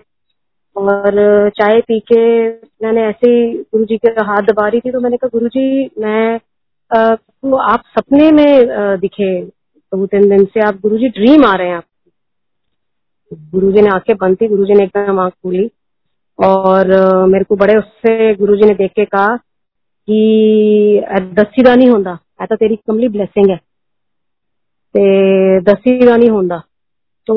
[0.75, 1.11] और
[1.49, 2.49] चाय पी के
[2.83, 5.89] मैंने ऐसे ही गुरु जी के हाथ दबा रही थी तो मैंने कहा गुरु जी
[5.99, 6.39] मैं
[6.91, 8.67] तो आप सपने में
[8.99, 11.83] दिखे दो तीन दिन से आप गुरु जी ड्रीम आ रहे हैं आप।
[13.33, 15.71] गुरु जी ने आँखें बंद थी गुरु जी ने एकदम आँख खोली
[16.39, 16.87] और
[17.27, 19.39] मेरे को बड़े उससे गुरु जी ने देख के कहा
[20.11, 21.05] कि
[21.41, 23.59] दसी का नहीं होता ऐ तो तेरी कमली ब्लेसिंग है
[24.95, 26.63] ਤੇ का नहीं होता
[27.27, 27.35] तो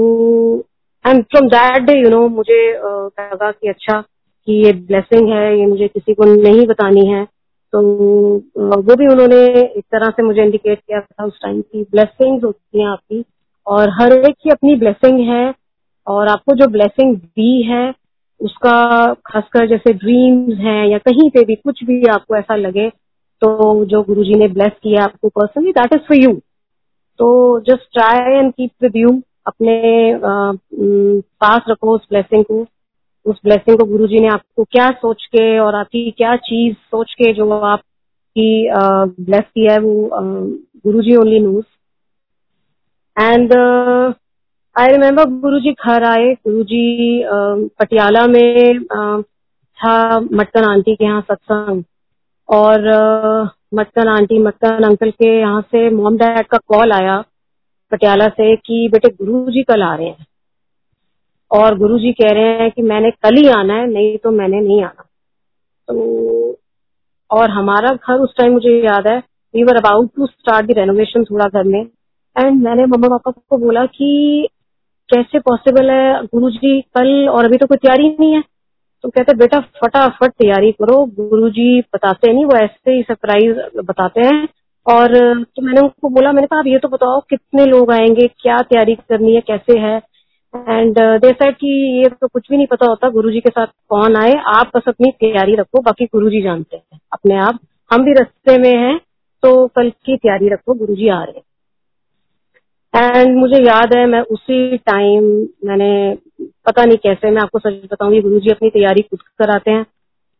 [1.06, 2.72] and from that day you know मुझे
[3.20, 4.04] लगा कि अच्छा
[4.46, 7.24] कि ये ब्लेसिंग है, ये मुझे किसी को नहीं बतानी है।
[7.72, 7.80] तो
[8.66, 12.80] वो भी उन्होंने एक तरह से मुझे इंडिकेट किया था उस टाइम की ब्लेसिंग होती
[12.80, 13.24] हैं आपकी।
[13.66, 15.54] और हर एक की अपनी ब्लेसिंग है।
[16.06, 17.90] और आपको जो ब्लेसिंग दी है
[18.40, 22.88] उसका, खासकर जैसे ड्रीम्स हैं या कहीं पे भी कुछ भी आपको ऐसा लगे
[23.42, 26.32] तो जो गुरुजी ने ब्लेस किया आपको personally that is for you
[27.18, 27.28] तो
[27.60, 29.80] just try and keep with you अपने
[31.40, 32.64] पास रखो उस ब्लेसिंग को।
[33.26, 37.32] उस ब्लेसिंग को गुरुजी ने आपको क्या सोच के और आपकी क्या चीज़ सोच के
[37.32, 38.68] जो आपकी
[39.22, 40.10] ब्लेस किया है वो
[40.84, 41.64] Guruji only knows
[43.16, 43.52] and
[44.76, 46.78] I remember Guru ji घर आए गुरु जी
[47.80, 48.80] पटियाला में
[49.78, 51.82] था मटकन आंटी के यहाँ सत्संग
[52.48, 52.88] और
[53.74, 57.20] मटकन आंटी मटकन अंकल के यहाँ से मोम डैड का कॉल आया
[57.92, 60.26] पटियाला से कि बेटे गुरु जी कल आ रहे हैं
[61.50, 64.60] और गुरु जी कह रहे हैं कि मैंने कल ही आना है नहीं तो मैंने
[64.60, 65.04] नहीं आना
[65.88, 66.56] तो
[67.30, 69.16] और हमारा घर उस टाइम मुझे याद है
[69.54, 73.58] we were about to start the renovation थोड़ा घर में एंड मैंने मम्मा पापा को
[73.58, 74.48] बोला कि
[75.14, 76.22] कैसे पॉसिबल है?
[76.22, 78.42] गुरु जी कल और अभी तो कोई तैयारी नहीं है।
[79.02, 84.20] तो कहते बेटा, फटाफट तैयारी करो। गुरु जी बताते नहीं, वो ऐसे ही सरप्राइज़ बताते
[84.20, 84.48] हैं।
[84.86, 85.08] और
[85.44, 88.26] तो मैंने उनको बोला, मैंने कहा, आप ये तो बताओ, कितने लोग आएँगे?
[88.26, 89.40] क्या तैयारी करनी है?
[89.40, 90.02] कैसे है?
[90.68, 93.66] एंड दे सेड कि ये तो कुछ भी नहीं पता होता गुरु जी के साथ
[93.88, 97.58] कौन आए। आप बस अपनी तैयारी रखो, बाकी गुरु जी जानते हैं। अपने आप,
[97.92, 99.00] हम भी रस्ते में हैं
[99.42, 101.42] तो कल की तैयारी रखो गुरु जी आ रहे हैं।
[103.14, 105.24] एंड मुझे याद है मैं उसी टाइम
[105.66, 105.88] मैंने
[106.66, 109.84] पता नहीं कैसे मैं आपको सच बताऊँगी गुरु जी अपनी तैयारी खुद कराते हैं।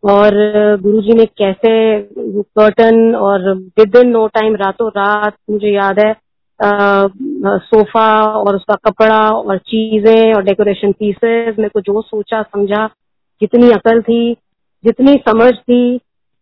[0.03, 0.35] और
[0.83, 1.71] गुरु जी ने कैसे
[2.19, 7.07] कर्टन और विद इन नो टाइम रातों रात मुझे याद है आ,
[7.59, 12.87] सोफा और उसका कपड़ा और चीज़ें और डेकोरेशन पीसेस मेरे को जो सोचा समझा
[13.41, 14.21] जितनी अकल थी
[14.85, 15.81] जितनी समझ थी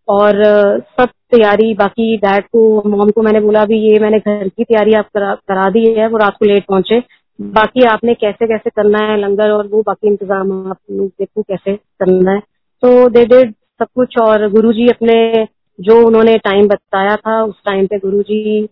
[0.08, 0.42] और
[0.90, 4.92] सब तैयारी बाकी डैड को मॉम को मैंने बोला भी ये मैंने घर की तैयारी
[4.94, 7.02] आप करा, करा दी है वो रात को लेट पहुँचे।
[7.38, 11.74] बाकी आपने कैसे कैसे करना है लंगर और वो बाकी इंतज़ाम आप लोग देखो कैसे
[11.74, 12.40] करना है।
[12.82, 15.46] तो दे डिड सब कुछ और गुरुजी अपने
[15.78, 18.62] जो उन्होंने टाइम बताया था उस टाइम पे गुरुजी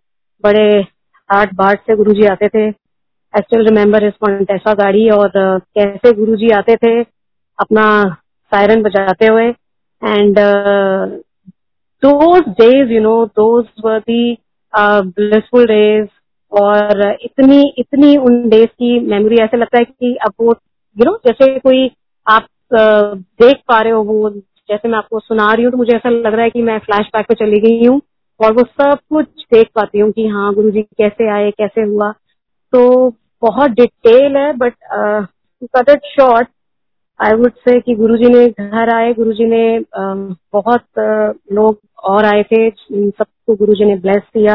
[0.44, 0.84] बड़े
[1.30, 6.50] आठ बाट से गुरुजी आते थे। आई स्टिल रिमेम्बर इस ऐसा गाड़ी और कैसे गुरुजी
[6.50, 7.00] आते थे
[7.58, 7.84] अपना
[8.52, 9.50] सायरन बजाते हुए।
[10.04, 10.38] And
[12.02, 14.38] those days you know those were the
[14.78, 16.08] blissful days
[16.52, 20.54] और इतनी इतनी उन डेज़ की मेमोरी ऐसे लगता है कि अब वो
[20.98, 21.90] यू नो जैसे कोई
[22.26, 24.30] आप uh, देख पा रहे हो वो
[24.68, 27.06] जैसे मैं आपको सुना रही हूँ तो मुझे ऐसा लग रहा है कि मैं फ्लैश
[27.06, 28.00] बैक पे चली गई हूँ
[28.40, 32.12] और वो सब कुछ देख पाती हूँ कि हाँ गुरु जी कैसे आए कैसे हुआ।
[32.72, 33.10] तो
[33.42, 34.74] बहुत डिटेल है but
[35.62, 36.48] cut it short
[37.20, 40.84] I would say कि गुरुजी ने घर आए, गुरुजी ने बहुत
[41.52, 41.78] लोग
[42.10, 44.54] और आए थे सबको गुरुजी ने ब्लेस किया।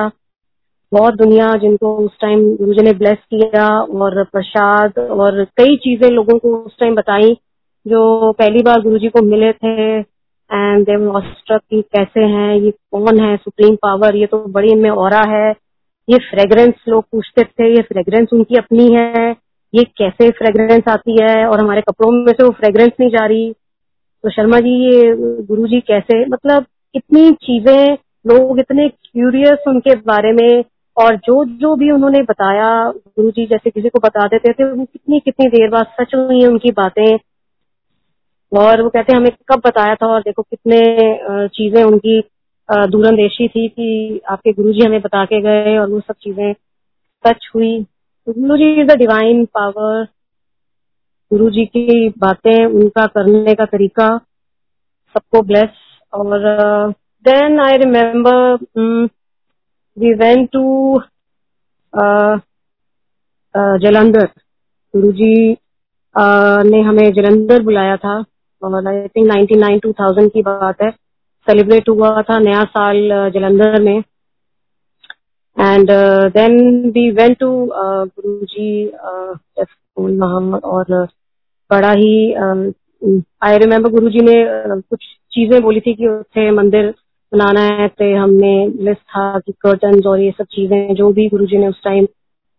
[0.92, 6.38] बहुत दुनिया जिनको उस टाइम गुरुजी ने ब्लेस किया और प्रसाद और कई चीज़ें लोगों
[6.40, 7.34] को उस टाइम बताई,
[7.86, 13.20] जो पहली बार गुरुजी को मिले थे। एंड दे स्ट्रक की कैसे हैं, ये कौन
[13.20, 15.50] है सुप्रीम पावर ये तो बड़ी इनमें और है।
[16.08, 19.36] ये फ्रेग्रेंस लोग पूछते थे, ये फ्रेग्रेंस उनकी अपनी है।
[19.76, 23.52] ये कैसे फ्रेग्रेंस आती है और हमारे कपड़ों में से वो फ्रेग्रेंस नहीं जा रही?
[24.24, 30.32] तो शर्मा जी, ये गुरु जी कैसे मतलब इतनी चीज़ें, लोग इतने क्यूरियस उनके बारे
[30.34, 30.64] में
[30.98, 34.86] और जो जो भी उन्होंने बताया, गुरु जी जैसे किसी को बता देते थे, वो
[34.86, 37.18] कितनी कितनी देर बाद सच हुई है उनकी बातें
[38.52, 42.20] और वो कहते हमें कब बताया था और देखो कितने चीज़ें उनकी
[42.70, 46.54] दूरंदेशी थी कि आपके गुरुजी हमें बता के गए और वो सब चीज़ें
[47.24, 47.86] सच हुई।
[48.28, 50.04] Guru ji is a divine power.
[51.32, 54.08] Guru ji की बातें उनका करने का तरीका
[55.16, 55.76] सबको ब्लेस
[56.14, 56.40] और
[57.26, 58.56] then I remember
[59.98, 60.64] we went to
[63.84, 64.26] Jalandhar
[64.94, 68.18] Guru ji uh, ने हमें जलंधर बुलाया था।
[68.62, 70.90] और I think ninety nine two thousand की बात है।
[71.48, 74.02] सेलिब्रेट हुआ था नया साल जलंधर में।
[75.58, 75.92] And
[76.34, 76.58] then
[76.90, 78.86] we went to Guru ji
[79.98, 81.08] वहाँ और
[81.72, 82.34] बड़ा ही
[83.44, 85.00] आई रिमेम्बर गुरु जी ने uh, कुछ
[85.32, 86.94] चीज़ें बोली थी कि उसे मंदिर
[87.32, 91.46] बनाना है तो हमने लिस्ट था कि कर्टन और ये सब चीज़ें जो भी गुरु
[91.46, 92.06] जी ने उस टाइम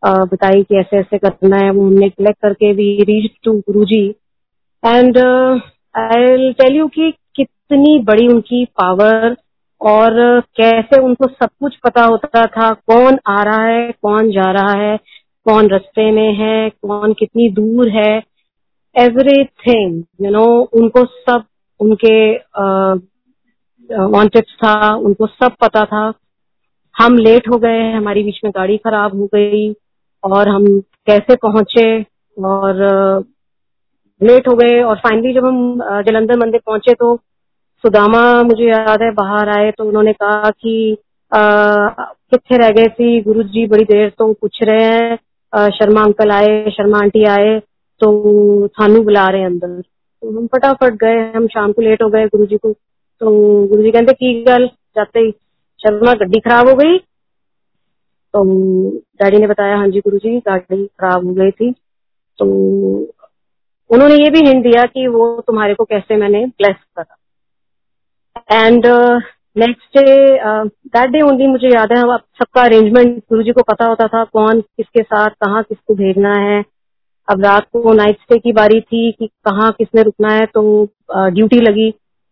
[0.03, 3.85] uh, बताई कि ऐसे ऐसे करना है वो हमने कलेक्ट करके we reach to Guru
[3.85, 4.05] ji
[4.83, 5.19] and
[5.97, 9.37] I tell you कि कितनी बड़ी उनकी पावर
[9.87, 14.73] और कैसे उनको सब कुछ पता होता था, कौन आ रहा है, कौन जा रहा
[14.79, 14.97] है,
[15.47, 18.23] कौन रस्ते में है, कौन कितनी दूर है
[18.97, 21.45] एवरीथिंग यू नो उनको सब,
[21.81, 22.17] उनके
[23.91, 26.13] वांटेड था, उनको सब पता था।
[26.95, 29.73] हम लेट हो गए, हमारी बीच में गाड़ी खराब हो गई
[30.25, 30.65] और हम
[31.07, 31.87] कैसे पहुँचे
[32.37, 33.25] और
[34.21, 37.15] लेट हो गए और फाइनली जब हम जलंधर मंदिर पहुँचे तो
[37.87, 40.97] सुदामा मुझे याद है, बाहर आए तो उन्होंने कहा कि
[41.33, 43.21] कितने रह गए थी?
[43.23, 47.59] गुरु जी बड़ी देर तो पूछ रहे हैं शर्मा अंकल आए, शर्मा आंटी आए
[48.01, 52.27] तो थानू बुला रहे अंदर। तो हम फटाफट गए, हम शाम को लेट हो गए
[52.27, 53.31] गुरु जी को। तो
[53.67, 54.67] गुरु जी कहते, की गल?
[54.97, 55.31] जाते ही
[55.81, 58.45] शर्मा गड्डी खराब हो गई। तो
[59.23, 61.71] डैडी ने बताया हाँ जी गुरु जी गाड़ी खराब हो गई थी।
[62.39, 62.47] तो
[63.91, 67.17] उन्होंने ये भी हिंट दिया कि वो तुम्हारे को कैसे मैंने ब्लेस करा।
[68.53, 68.87] And
[69.57, 70.15] next day
[70.89, 74.61] that day only मुझे याद है सबका अरेंजमेंट गुरु जी को पता होता था कौन
[74.61, 76.65] किसके साथ कहाँ किसको भेजना है।
[77.29, 80.63] अब रात को नाइट स्टे की बारी थी कि कहाँ किसने रुकना है तो
[81.11, 81.91] ड्यूटी uh, लगी।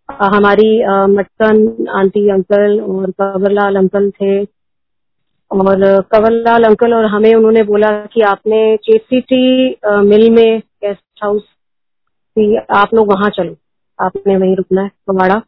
[0.09, 4.43] Uh, हमारी uh, मटकन आंटी अंकल और कंवरलाल अंकल थे।
[5.51, 11.43] और कंवरलाल अंकल और हमें उन्होंने बोला कि आपने केसीटी मिल में गेस्ट हाउस
[12.77, 13.57] आप लोग वहाँ चलो।
[13.99, 15.40] आपने वहीं रुकना है कवाड़ा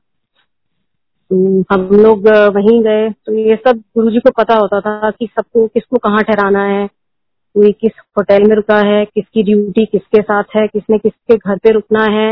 [1.31, 1.37] तो
[1.73, 5.67] हम लोग वहीं गए। तो ये सब गुरु जी को पता होता था कि सबको
[5.67, 10.67] किसको कहाँ ठहराना है कोई किस होटल में रुका है किसकी ड्यूटी किसके साथ है
[10.69, 12.31] किसने किसके घर पे रुकना है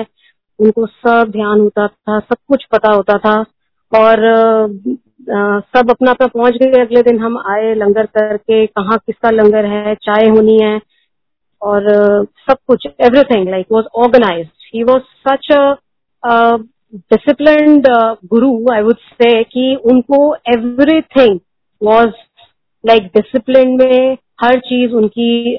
[0.59, 3.34] उनको सब ध्यान होता था सब कुछ पता होता था।
[3.92, 9.30] और आ, सब अपना अपना पहुँच गए। अगले दिन हम आए लंगर करके कहाँ किसका
[9.30, 10.80] लंगर है चाय होनी है
[11.62, 11.84] और
[12.49, 15.53] सब कुछ everything like was organised he was such
[16.95, 17.86] disciplined
[18.26, 21.38] Guru I would से कि उनको एवरीथिंग
[21.82, 22.12] वाज
[22.84, 25.59] लाइक डिसिप्लिन में हर चीज़ उनकी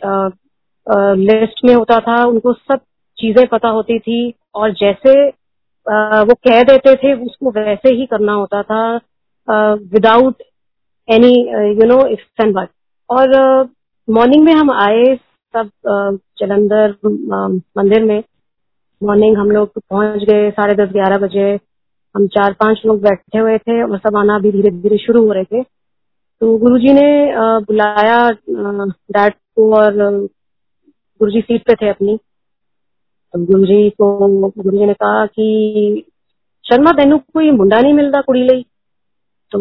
[0.88, 2.80] लिस्ट uh, में होता था उनको सब
[3.18, 8.34] चीज़ें पता होती थी और जैसे uh, वो कह देते थे उसको वैसे ही करना
[8.34, 8.84] होता था
[9.92, 10.44] without
[11.08, 11.34] any
[11.80, 12.70] you know ifs and but
[13.10, 13.36] और
[14.08, 15.16] मॉर्निंग uh, में हम आए
[15.54, 15.70] सब
[16.40, 16.96] जलंधर
[17.78, 18.22] मंदिर में
[19.02, 21.54] मॉर्निंग हम लोग पहुँच गए साढ़े दस ग्यारह बजे।
[22.16, 25.32] हम चार पाँच लोग बैठे हुए थे और सब आना भी धीरे धीरे शुरू हो
[25.34, 25.64] रहे थे।
[26.42, 27.08] तो गुरुजी ने
[27.62, 29.94] बुलाया डैड को और
[31.22, 32.18] गुरुजी सीट पे थे अपनी।
[33.34, 36.06] तो गुरुजी को गुरुजी ने कहा कि
[36.66, 38.62] शर्मा तेनू कोई मुंडा नहीं मिलता कुड़ी ली
[39.52, 39.60] तो,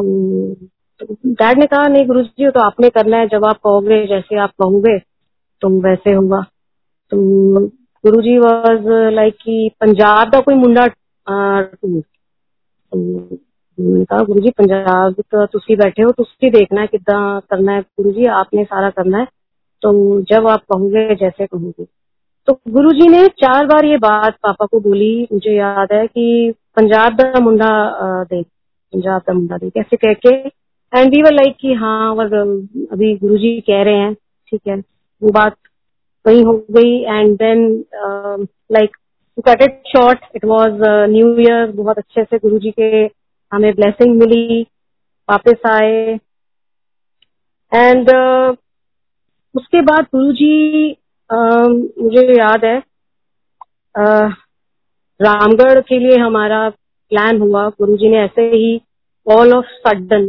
[1.00, 4.38] तो डैड ने कहा नहीं गुरु जी तो आपने करना है। जब आप कहोगे जैसे
[4.38, 4.98] आप कहोगे
[5.62, 6.40] तो वैसे होगा।
[7.12, 7.66] तो
[8.04, 10.86] गुरु जी वॉज़ लाइक कि पंजाब का कोई मुंडा
[14.06, 18.10] कहा गुरु जी पंजाब तो तुसी बैठे हो, तुसी देखना है किदा करना है। गुरु
[18.10, 19.26] जी आपने सारा करना है।
[19.82, 21.84] तो जब आप कहोगे, जैसे कहोगे।
[22.48, 27.20] तो गुरुजी ने चार बार ये बात पापा को बोली। मुझे याद है कि पंजाब
[27.22, 27.68] का मुंडा
[28.24, 30.34] दे, पंजाब का मुंडा दे, कैसे कह के।
[30.92, 32.34] एंड वी वर लाइक कि हाँ और
[32.92, 34.76] अभी गुरुजी कह रहे हैं, ठीक है।
[35.22, 35.56] वो बात
[36.24, 37.66] वही हो गई and then
[38.72, 38.96] like
[39.36, 40.78] to cut it short it was
[41.10, 43.08] new year बहुत अच्छे से गुरुजी के
[43.52, 44.62] हमें ब्लेसिंग मिली
[45.28, 46.18] वापस आए।
[47.72, 48.56] एंड uh,
[49.54, 50.90] उसके बाद गुरुजी
[52.02, 52.78] मुझे याद है
[53.94, 54.30] uh,
[55.20, 58.80] रामगढ़ के लिए हमारा प्लान हुआ। गुरु जी ने ऐसे ही
[59.26, 60.26] ऑल ऑफ़ सडन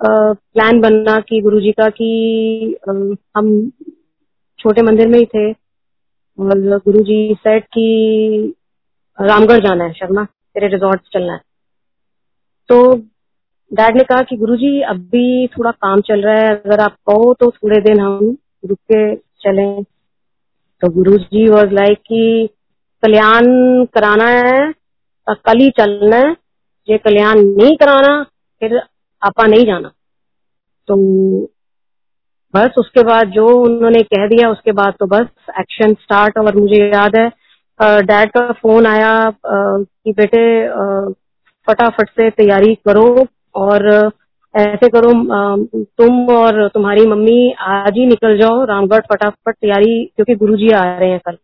[0.00, 2.10] प्लान बनना कि गुरु जी का कि
[2.88, 3.70] uh, हम
[4.58, 5.50] छोटे मंदिर में ही थे।
[6.38, 8.54] और गुरुजी सेट कि
[9.20, 11.40] रामगढ़ जाना है, शर्मा, तेरे रिजॉर्ट चलना है।
[12.68, 12.94] तो
[13.70, 17.50] डैड ने कहा कि गुरुजी, अभी थोड़ा काम चल रहा है, अगर आप कहो तो
[17.50, 19.82] थोड़े दिन हम रुक के चले।
[20.82, 22.48] तो गुरु जी वॉज़ लाइक कि
[23.02, 23.44] कल्याण
[23.84, 26.36] कराना है तो कल ही चलना है।
[26.88, 28.22] ये कल्याण नहीं कराना,
[28.60, 28.76] फिर
[29.22, 29.88] आपा नहीं जाना।
[30.88, 30.94] तो
[32.54, 35.26] बस उसके बाद जो उन्होंने कह दिया, उसके बाद तो बस
[35.60, 37.28] एक्शन स्टार्ट और मुझे याद है
[37.80, 39.12] डैड का फ़ोन आया
[39.46, 40.44] कि बेटे
[41.66, 43.26] फटाफट से तैयारी करो
[43.56, 43.86] और
[44.54, 45.12] ऐसे करो
[45.98, 51.10] तुम और तुम्हारी मम्मी आज ही निकल जाओ, रामगढ़ फटाफट तैयारी, क्योंकि गुरुजी आ रहे
[51.10, 51.36] हैं कल।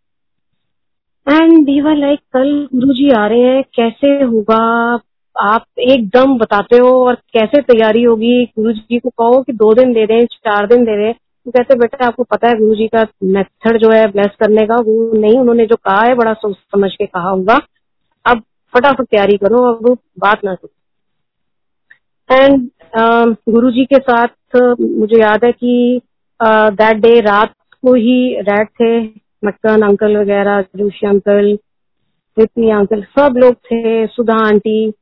[1.27, 4.97] एंड दीवा लाइक कल गुरुजी आ रहे हैं, कैसे होगा?
[5.37, 9.93] आप एकदम बताते हो और कैसे तैयारी होगी, गुरु जी को कहो कि दो दिन
[9.93, 13.07] दे दें, चार दिन दे दें। तो कहते, बेटा, आपको पता है, गुरु जी का
[13.25, 16.91] मेथड जो है ब्लेस करने का, वो नहीं, उन्होंने जो कहा है, बड़ा सोच समझ
[16.93, 17.59] के कहा होगा।
[18.27, 18.43] अब
[18.75, 20.71] फटाफट तैयारी करो, अब बात ना करो।
[22.31, 22.69] एंड
[23.51, 26.01] गुरु जी के साथ मुझे याद है कि
[26.41, 29.01] दैट डे रात को ही डैड थे
[29.45, 31.57] मटकन अंकल वगैरह, जोशी अंकल
[32.37, 34.93] अंकल सब लोग थे, सुधा आंटी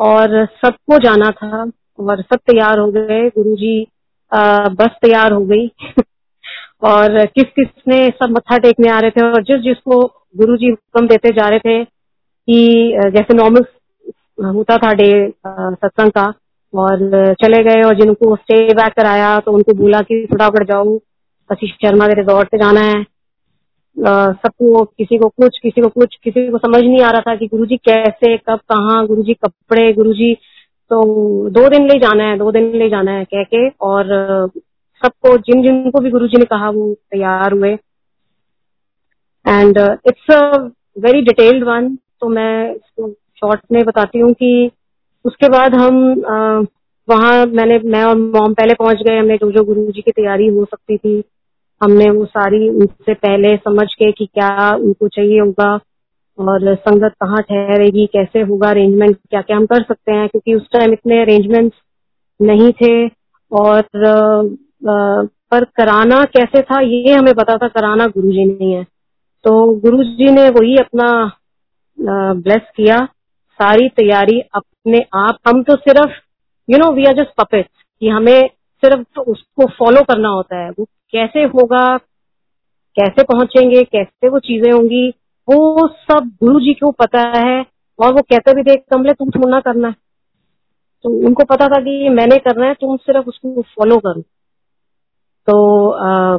[0.00, 1.70] और सबको जाना था।
[2.00, 3.86] और सब तैयार हो गए गुरु जी
[4.74, 5.66] बस तैयार हो गई।
[6.90, 10.00] और किस किस ने सब मत्था टेकने आ रहे थे और जिस जिसको
[10.36, 12.60] गुरु जी हुक्म देते जा रहे थे कि
[13.16, 13.64] जैसे नॉर्मल
[14.46, 15.10] होता था डे
[15.46, 16.24] सत्संग का
[16.72, 20.96] और चले गए और जिनको स्टे बैक कराया तो उनको बोला कि फटाफट जाओ
[21.50, 23.04] आशीष शर्मा के रिजॉर्ट पे जाना है।
[24.00, 27.46] सबको, किसी को कुछ, किसी को कुछ, किसी को समझ नहीं आ रहा था कि
[27.46, 30.34] गुरुजी कैसे, कब, कहाँ, गुरुजी कपड़े, गुरुजी
[30.90, 31.02] तो
[31.50, 34.06] दो दिन ले जाना है, दो दिन ले जाना है कह के, और
[35.02, 37.72] सबको, जिन, जिनको भी गुरुजी ने कहा वो तैयार हुए।
[39.44, 40.40] And it's a
[40.98, 43.08] very detailed one तो मैं इसको
[43.40, 44.70] शॉर्ट में बताती हूँ कि
[45.24, 45.96] उसके बाद हम
[47.08, 50.46] वहाँ मैंने, मैं और मॉम पहले पहुँच गए, हमने जो जो गुरु जी की तैयारी
[50.48, 51.22] हो सकती थी
[51.80, 55.72] हमने वो सारी उनसे पहले समझ के कि क्या उनको चाहिए होगा
[56.38, 60.68] और संगत कहाँ ठहरेगी, कैसे होगा अरेंजमेंट क्या क्या हम कर सकते हैं, क्योंकि उस
[60.72, 61.76] टाइम इतने अरेंजमेंट्स
[62.40, 63.06] नहीं थे
[63.52, 63.82] और
[65.52, 68.84] पर कराना कैसे था ये हमें पता था, कराना गुरु जी नहीं है।
[69.44, 71.10] तो गुरु जी ने वही अपना
[71.98, 72.98] ब्लेस किया,
[73.60, 76.12] सारी तैयारी अपने आप। हम तो सिर्फ़
[76.68, 77.66] you know we are just puppet
[78.02, 78.48] कि हमें
[78.82, 81.96] सिर्फ़ तो उसको फॉलो करना होता है, वो कैसे होगा
[82.96, 85.08] कैसे पहुँचेंगे कैसे वो चीज़ें होंगी
[85.48, 87.66] वो सब गुरु जी को पता है
[87.98, 89.94] और वो कहते भी देख कमले तुम थोड़ा करना है।
[91.02, 94.20] तो उनको पता था कि मैंने करना है तुम सिर्फ़ उसको फॉलो करो।
[95.46, 96.34] तो आ,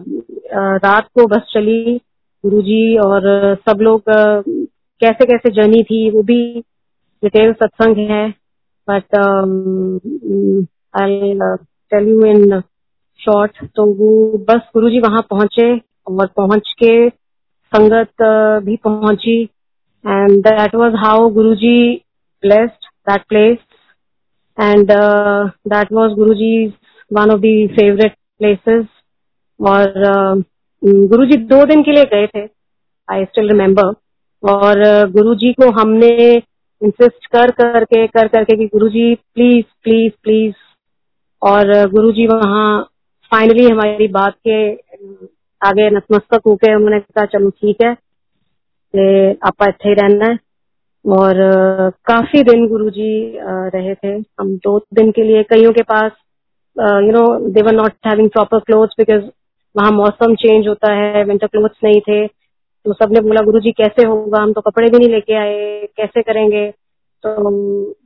[0.59, 2.01] आ, रात को बस चली
[2.45, 3.21] गुरु जी और
[3.69, 4.03] सब लोग
[5.01, 6.63] कैसे कैसे जर्नी थी वो भी
[7.23, 8.29] डिटेल सत्संग है
[8.87, 9.15] but
[11.01, 11.33] I
[11.91, 12.61] tell you in
[13.21, 16.93] short तो वो बस गुरु जी वहाँ पहुँचे और पहुँच के
[17.71, 18.23] संगत
[18.65, 19.41] भी पहुँची।
[20.05, 21.93] And that was how Guru ji
[22.43, 23.57] blessed that place
[24.57, 24.91] and
[25.67, 26.65] that was Guru ji
[27.11, 28.85] one of the favourite places
[29.59, 29.93] और
[30.83, 32.45] गुरु जी दो दिन के लिए गए थे
[33.09, 33.93] आई स्टिल रिमेम्बर
[34.43, 36.11] और गुरु जी को हमने
[36.81, 40.53] इंसिस्ट कर करके कर करके कि Guru ji please please please
[41.41, 42.87] और गुरु जी वहाँ
[43.31, 44.55] फाइनली हमारी बात के
[45.61, 47.91] आगे नतमस्तक होके उन्होंने कहा, चलो ठीक है
[49.47, 50.37] आप इतने ही रहना है।
[51.05, 51.35] और
[52.05, 53.39] काफ़ी दिन गुरुजी
[53.75, 56.11] रहे थे। हम दो दिन के लिए कईयों के पास
[56.75, 59.23] you know they were not having proper clothes because
[59.75, 64.41] वहाँ मौसम चेंज होता है विंटर क्लोथ्स नहीं थे। तो सबने बोला, गुरुजी, कैसे होगा?
[64.43, 66.69] हम तो कपड़े भी नहीं लेके आए, कैसे करेंगे?
[67.23, 67.49] तो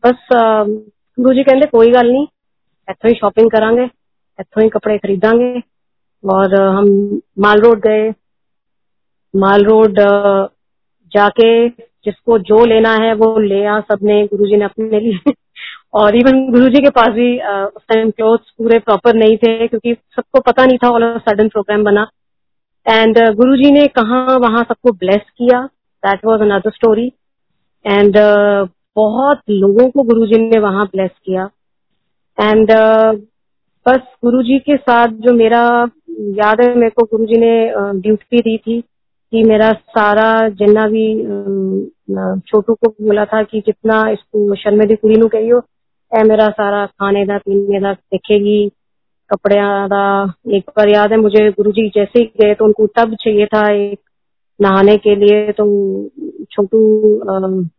[0.06, 0.28] बस
[1.18, 2.28] गुरु जी कहते कोई गल नहीं
[2.88, 3.86] इतों ही शॉपिंग करांगे।
[4.40, 5.54] इतों ही कपड़े खरीदांगे
[6.24, 6.88] और हम
[7.40, 8.10] माल रोड गए।
[9.34, 10.00] माल रोड
[11.12, 15.34] जाके जिसको जो लेना है वो ले आ सबने गुरुजी ने अपने लिए।
[15.94, 20.40] और इवन गुरुजी के पास भी उस टाइम क्लोथ्स पूरे प्रॉपर नहीं थे क्योंकि सबको
[20.40, 22.08] पता नहीं था ऑल ऑफ़ सडन प्रोग्राम बना।
[22.86, 25.62] एंड गुरुजी ने कहा वहाँ सबको ब्लेस किया
[26.04, 27.12] that was another story
[27.86, 28.18] and
[28.96, 31.50] बहुत लोगों को गुरुजी ने वहाँ ब्लेस किया।
[32.38, 33.20] एंड uh,
[33.86, 35.62] बस गुरुजी के साथ जो मेरा
[36.36, 37.52] याद है, मेरे को गुरुजी ने
[38.02, 41.06] ड्यूटी दी थी कि मेरा सारा जितना भी
[42.50, 45.60] छोटू को बोला था कि जितना इसको शर्मे दी कुड़ी कहियो
[46.12, 48.58] ए मेरा सारा खाने का पीने का देखेगी
[49.30, 49.56] कपड़े
[49.92, 50.04] का
[50.56, 54.00] एक बार याद है मुझे गुरुजी जैसे ही गए तो उनको तब चाहिए था एक
[54.60, 55.66] नहाने के लिए तो
[56.52, 56.80] छोटू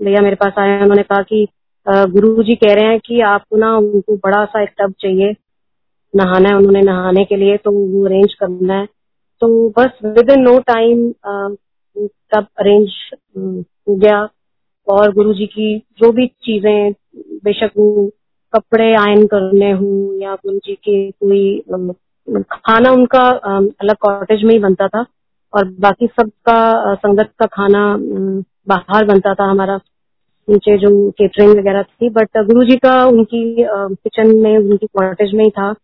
[0.05, 1.47] भैया मेरे पास आए, उन्होंने कहा कि
[1.87, 5.35] गुरु जी कह रहे हैं कि आपको ना उनको बड़ा सा एक टब चाहिए।
[6.15, 8.87] नहाना है, उन्होंने नहाने के लिए तो वो अरेंज करना है।
[9.43, 11.11] तो बस विद इन नो टाइम
[11.97, 12.91] सब अरेंज
[13.37, 14.29] हो गया।
[14.87, 16.93] और गुरु जी की जो भी चीज़ें,
[17.45, 17.71] बेशक
[18.53, 21.63] कपड़े आयन करने हूँ या गुरु जी के कोई
[22.53, 23.29] खाना उनका
[23.81, 25.05] अलग कॉटेज में ही बनता था।
[25.53, 27.83] और बाकी सबका संगत का खाना
[28.69, 29.77] बाहर बनता था हमारा।
[30.49, 35.45] नीचे जो केटरिंग वगैरह थी बट गुरु जी का उनकी किचन में, उनकी कॉटेज में
[35.45, 35.75] ही था।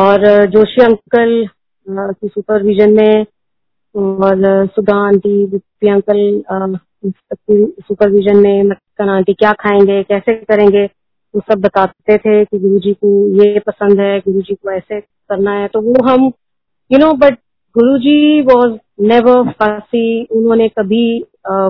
[0.00, 1.48] और जोशी अंकल
[1.88, 3.26] की सुपरविजन में
[3.96, 6.40] और सुधा आंटी विपी अंकल
[7.06, 10.84] की सुपरविजन में मक्कन आंटी क्या खाएँगे कैसे करेंगे
[11.34, 13.10] वो सब बताते थे कि गुरु जी को
[13.42, 16.30] ये पसंद है गुरु जी को ऐसे करना है। तो वो हम
[16.90, 17.34] you know but
[17.78, 21.68] Guru ji was never फासी उन्होंने कभी आ,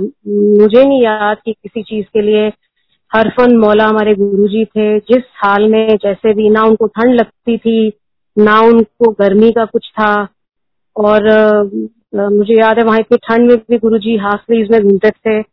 [0.61, 2.47] मुझे नहीं याद कि किसी चीज़ के लिए
[3.11, 7.93] हरफन मौला हमारे गुरुजी थे। जिस हाल में जैसे भी ना उनको ठंड लगती थी
[8.39, 10.29] ना उनको गर्मी का कुछ था।
[10.97, 11.23] और
[12.15, 15.45] मुझे याद है वहाँ इतनी ठंड में भी गुरु जी हाफ़ स्लीव में घूमते थे।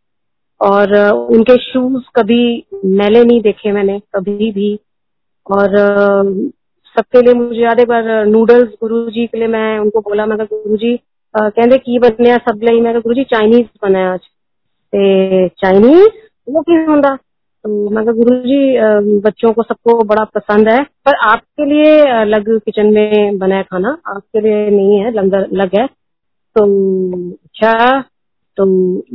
[0.62, 4.80] और उनके शूज़ कभी मैले नहीं देखे मैंने, कभी भी।
[5.52, 5.70] और
[6.96, 10.38] सबके लिए मुझे याद है बार नूडल्स गुरु जी के लिए मैं उनको बोला, मैं
[10.38, 11.00] गुरु जी
[11.36, 14.20] कहते की बनने सब ਲਈ मैं गुरु जी चाइनीज़ बनाया आज।
[15.62, 16.08] चाइनीज़
[16.50, 17.16] वो की होंगे
[17.66, 22.94] तो मैं गुरु जी बच्चों को सबको बड़ा पसंद है। पर आपके लिए अलग किचन
[22.94, 26.66] में बनाया खाना आपके लिए नहीं है लंगर अलग है। तो
[27.32, 28.02] अच्छा
[28.58, 28.66] तो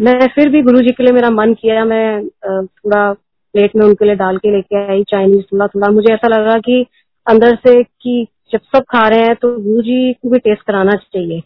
[0.05, 4.05] मैं फिर भी गुरु जी के लिए मेरा मन किया, मैं थोड़ा प्लेट में उनके
[4.05, 6.85] लिए डाल के लेके आई, चाइनीज़ थोड़ा थोड़ा मुझे ऐसा लगा कि
[7.27, 10.95] अंदर से कि जब सब खा रहे हैं तो गुरु जी को भी टेस्ट कराना
[10.95, 11.43] चाहिए।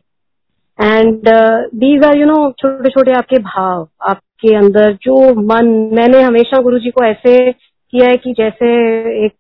[0.79, 1.29] And
[1.77, 3.89] these are you know छोटे छोटे आपके भाव
[4.45, 8.67] आपके अंदर जो मन, मैंने हमेशा गुरु जी को ऐसे किया है कि जैसे
[9.25, 9.35] एक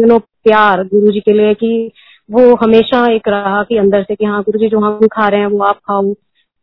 [0.00, 1.70] यू नो प्यार गुरु जी के लिए कि
[2.30, 5.40] वो हमेशा एक रहा कि अंदर से कि हाँ गुरु जी जो हम खा रहे
[5.40, 6.02] हैं वो आप खाओ,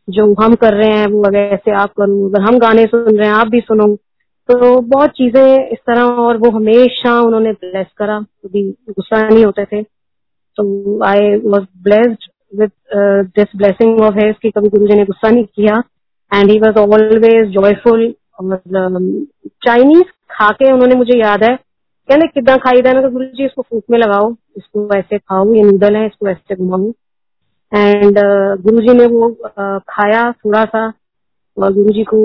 [0.07, 3.35] जो हम कर रहे हैं वो ऐसे आप करो, अगर हम गाने सुन रहे हैं
[3.35, 3.95] आप भी सुनो।
[4.49, 9.65] तो बहुत चीज़ें इस तरह और वो हमेशा उन्होंने ब्लेस करा। कभी गुस्सा नहीं होते
[9.65, 9.81] थे।
[10.57, 10.63] तो
[11.03, 12.29] I was blessed
[12.59, 12.71] with
[13.37, 15.81] this blessing of his कि कभी गुरु जी ने गुस्सा नहीं किया।
[16.35, 18.13] And he was always joyful
[19.65, 21.55] Chinese खा के उन्होंने मुझे याद है।
[22.09, 22.93] कहने किदा खाई था?
[22.93, 26.55] मैं गुरु जी इसको फूक में लगाओ। इसको ऐसे खाओ ये नूडल है इसको ऐसे
[26.55, 26.91] घुमाऊ।
[27.71, 30.85] एंड uh, गुरु जी ने वो uh, खाया थोड़ा सा।
[31.57, 32.17] और गुरु जी को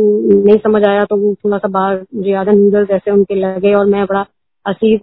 [0.45, 3.75] नहीं समझ आया तो वो थोड़ा सा बाहर मुझे याद है नूडल्स ऐसे उनके लगे।
[3.75, 4.25] और मैं बड़ा
[4.67, 5.01] हसीब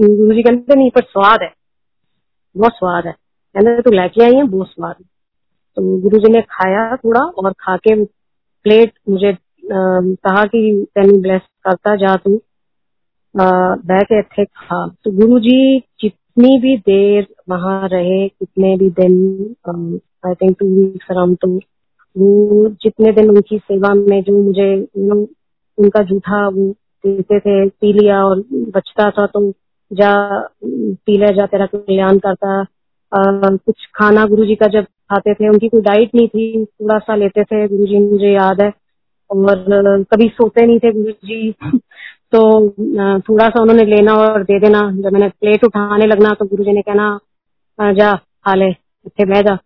[0.00, 1.52] गुरु जी कहते नहीं पर स्वाद है।
[2.56, 5.17] बहुत स्वाद है। कहते तो लेके आई है बहुत स्वाद है।
[5.78, 9.32] तो गुरु जी ने खाया थोड़ा और खा के प्लेट मुझे
[9.64, 10.60] कहा कि
[10.94, 12.30] तेन ब्लेस करता जा तू।
[13.34, 19.14] बह के थे खा। तो गुरु जी जितनी भी देर वहाँ रहे कितने भी दिन
[20.26, 21.48] I think two weeks around तो
[22.16, 24.70] वो जितने दिन उनकी सेवा में जो मुझे
[25.78, 26.68] उनका जूठा वो
[27.04, 29.50] देते थे पी लिया और बचता था तो
[29.90, 30.12] जा
[30.64, 32.66] पी ले जा तेरा कल्याण करता। आ,
[33.12, 37.14] कुछ खाना गुरु जी का जब खाते थे, उनकी कोई डाइट नहीं थी थोड़ा सा
[37.16, 38.72] लेते थे गुरु जी मुझे याद है,
[39.30, 41.52] और, कभी सोते नहीं थे गुरु जी
[42.32, 42.40] तो
[43.20, 46.72] थोड़ा सा उन्होंने लेना और दे देना, जब मैंने प्लेट उठाने लगना तो गुरु जी
[46.72, 47.18] ने कहना
[47.78, 48.68] जा, खा ले,
[49.06, 49.58] इतने बह जा।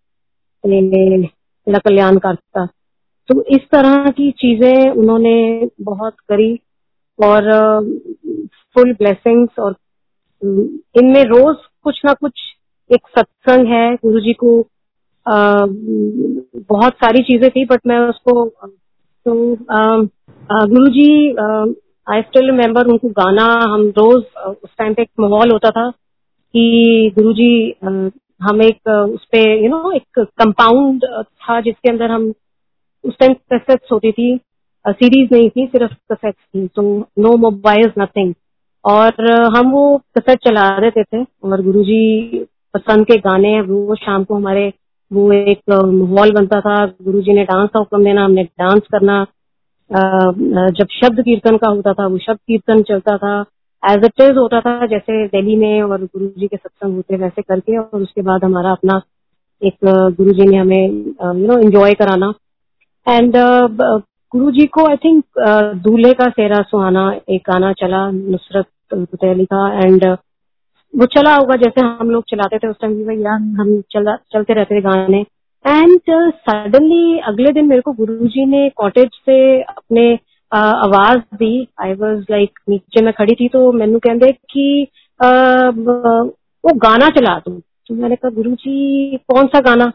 [0.65, 2.67] तेरा कल्याण करता।
[3.29, 6.55] तो इस तरह की चीज़ें उन्होंने बहुत करी,
[7.19, 7.43] और
[8.75, 9.77] फुल ब्लेसिंग्स और,
[10.97, 12.41] इनमें रोज कुछ ना कुछ
[12.91, 14.61] एक सत्संग है गुरु जी को
[15.27, 18.45] बहुत सारी चीज़ें थी बट मैं उसको
[19.27, 19.35] तो
[20.69, 21.09] गुरु जी
[22.07, 27.13] आई स्टिल रिमेम्बर उनको गाना, हम रोज उस टाइम पे एक माहौल होता था कि
[27.19, 27.75] गुरु जी
[28.41, 32.33] हम एक उस पे यू नो एक कंपाउंड था जिसके अंदर हम,
[33.05, 34.37] उस टाइम कैसेट्स होती थी
[34.85, 36.83] सीरीज़ नहीं थी, सिर्फ़ कैसेट्स थी तो
[37.19, 38.35] नो मोबाइल नथिंग
[38.85, 42.45] और हम वो कैसेट चला देते थे और गुरुजी
[42.75, 44.73] पसंद के गाने, वो शाम को हमारे
[45.13, 49.25] वो एक माहौल बनता था, गुरुजी ने डांस का हुक्म देना, हमने डांस करना।
[50.71, 53.45] जब शब्द कीर्तन का होता था, वो शब्द कीर्तन चलता था।
[53.83, 57.79] एज इट होता था, जैसे दिल्ली में और गुरु जी के सत्संग होते, वैसे करके
[57.79, 59.01] और उसके बाद हमारा अपना
[59.63, 59.77] एक
[60.17, 62.33] गुरु जी ने हमें यू नो एंजॉय कराना।
[63.07, 63.37] एंड
[64.33, 65.25] गुरु जी को आई थिंक
[65.85, 70.05] दूल्हे का सेहरा सुहाना एक गाना चला, नुसरत फतेह का। एंड
[70.95, 74.55] वो चला होगा जैसे हम लोग चलाते थे उस टाइम भी भैया हम चला चलते
[74.55, 75.21] रहते थे गाने।
[75.65, 81.69] एंड सडनली uh, अगले दिन मेरे को गुरुजी ने कॉटेज से अपने uh, आवाज़ दी।
[81.81, 84.87] आई वाज लाइक नीचे मैं खड़ी थी तो मैनू कहते कि
[85.21, 85.73] uh,
[86.65, 87.53] वो गाना चला तू।
[87.89, 89.93] तो मैंने कहा गुरु जी कौन सा गाना?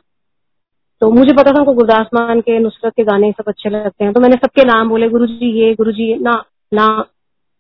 [1.02, 4.14] तो मुझे पता था उनको गुरदास मान के नुसरत के गाने सब अच्छे लगते हैं।
[4.14, 6.44] तो मैंने सबके नाम बोले गुरु जी ये गुरु जी ना
[6.74, 6.88] ना।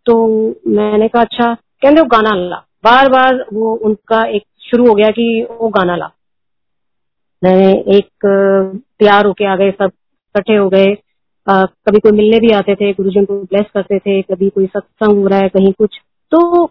[0.05, 0.15] तो
[0.67, 5.09] मैंने कहा अच्छा कहते वो गाना ला। बार बार वो उनका एक शुरू हो गया
[5.11, 6.11] कि वो गाना ला।
[7.41, 8.25] मैंने एक
[8.99, 10.95] तैयार होके आ गए, सब इकट्ठे हो गए।
[11.47, 15.17] कभी कोई मिलने भी आते थे गुरु जी को ब्लेस करते थे, कभी कोई सत्संग
[15.17, 15.99] हो रहा है, कहीं कुछ।
[16.31, 16.63] तो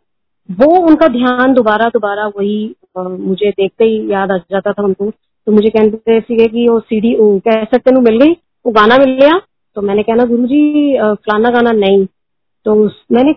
[0.48, 5.52] वो उनका ध्यान दोबारा दोबारा वही मुझे देखते ही याद आ जाता था उनको। तो
[5.52, 8.32] मुझे कहते थे कि वो सीडी कैसेट तेन मिल गई,
[8.64, 9.38] वो गाना मिल गया।
[9.76, 12.04] तो मैंने कहना गुरु जी फलाना गाना नहीं।
[12.66, 12.74] तो
[13.12, 13.34] मैंने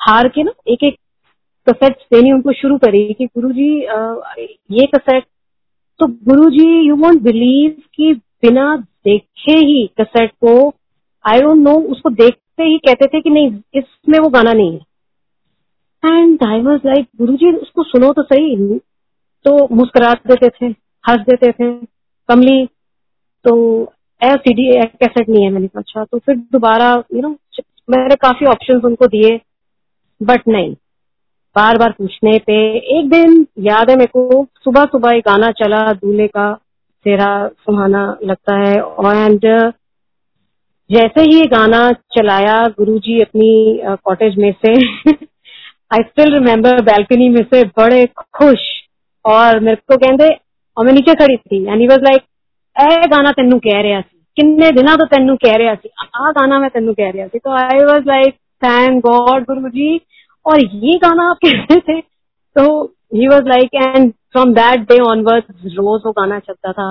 [0.00, 0.96] हार के ना एक एक
[1.68, 3.68] कसेट देनी उनको शुरू करी कि गुरु जी
[4.78, 5.24] ये कसेट
[6.00, 8.12] तो गुरु जी यू वॉन्ट बिलीव कि
[8.42, 10.54] बिना देखे ही कसेट को
[11.24, 16.16] आई डोंट नो उसको देखते ही कहते थे कि नहीं, इसमें वो गाना नहीं है।
[16.16, 18.78] एंड आई वॉज़ लाइक गुरु जी उसको सुनो तो सही।
[19.44, 20.66] तो मुस्कुरा देते थे,
[21.04, 21.70] हंस देते थे।
[22.28, 22.64] कमली
[23.44, 23.82] तो
[24.22, 27.28] ए सीडी कैसेट नहीं है मैंने कहा अच्छा तो फिर दोबारा यू नो
[27.88, 29.40] मैंने काफ़ी ऑप्शंस उनको दिए
[30.20, 30.74] बट नहीं।
[31.56, 32.54] बार बार पूछने पे
[32.98, 36.52] एक दिन याद है मेरे को सुबह सुबह एक गाना चला, दूल्हे का
[37.06, 38.74] सेरा सुहाना लगता है
[39.24, 39.46] एंड
[40.90, 41.80] जैसे ही ये गाना
[42.16, 44.72] चलाया गुरुजी अपनी कॉटेज में से
[45.90, 48.66] आई स्टिल रिमेम्बर बैल्कनी में से बड़े खुश
[49.24, 50.28] और मेरे को कहते,
[50.76, 52.22] और मैं नीचे खड़ी थी and he was like
[52.76, 56.58] a गाना तेनू कह रहा सी, किन्ने दिनों तो तेनू कह रहा सी, आ गाना
[56.58, 59.96] मैं तेनू कह रहा सी। तो I was like thank God Guru ji
[60.46, 62.00] और ये गाना आप कह रहे थे
[62.56, 62.84] तो
[63.14, 66.90] he was like and from that day onward रोज वो गाना चलता था।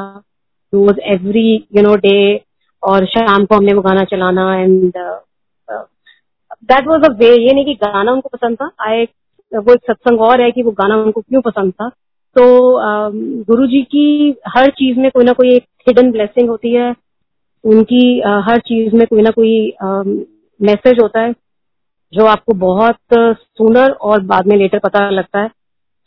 [0.74, 2.20] रोज एवरी यू नो डे
[2.84, 4.92] और शाम को हमने वो गाना चलाना and
[6.64, 9.04] that was a way ये नहीं कि गाना उनको पसंद था आए
[9.52, 11.90] वो एक सत्संग और है कि वो गाना उनको क्यों पसंद था।
[12.36, 12.44] तो
[12.82, 13.14] um,
[13.48, 16.90] गुरु जी की हर चीज़ में कोई ना कोई एक हिडन ब्लेसिंग होती है।
[17.64, 19.74] उनकी uh, हर चीज़ में कोई ना कोई
[20.60, 21.32] मैसेज um, होता है।
[22.14, 25.50] जो आपको बहुत सुनर और बाद में लेटर पता लगता है।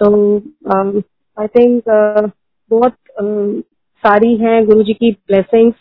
[0.01, 2.31] तो आई um, थिंक uh,
[2.71, 3.63] बहुत uh,
[4.05, 5.75] सारी हैं गुरु जी की ब्लेसिंग्स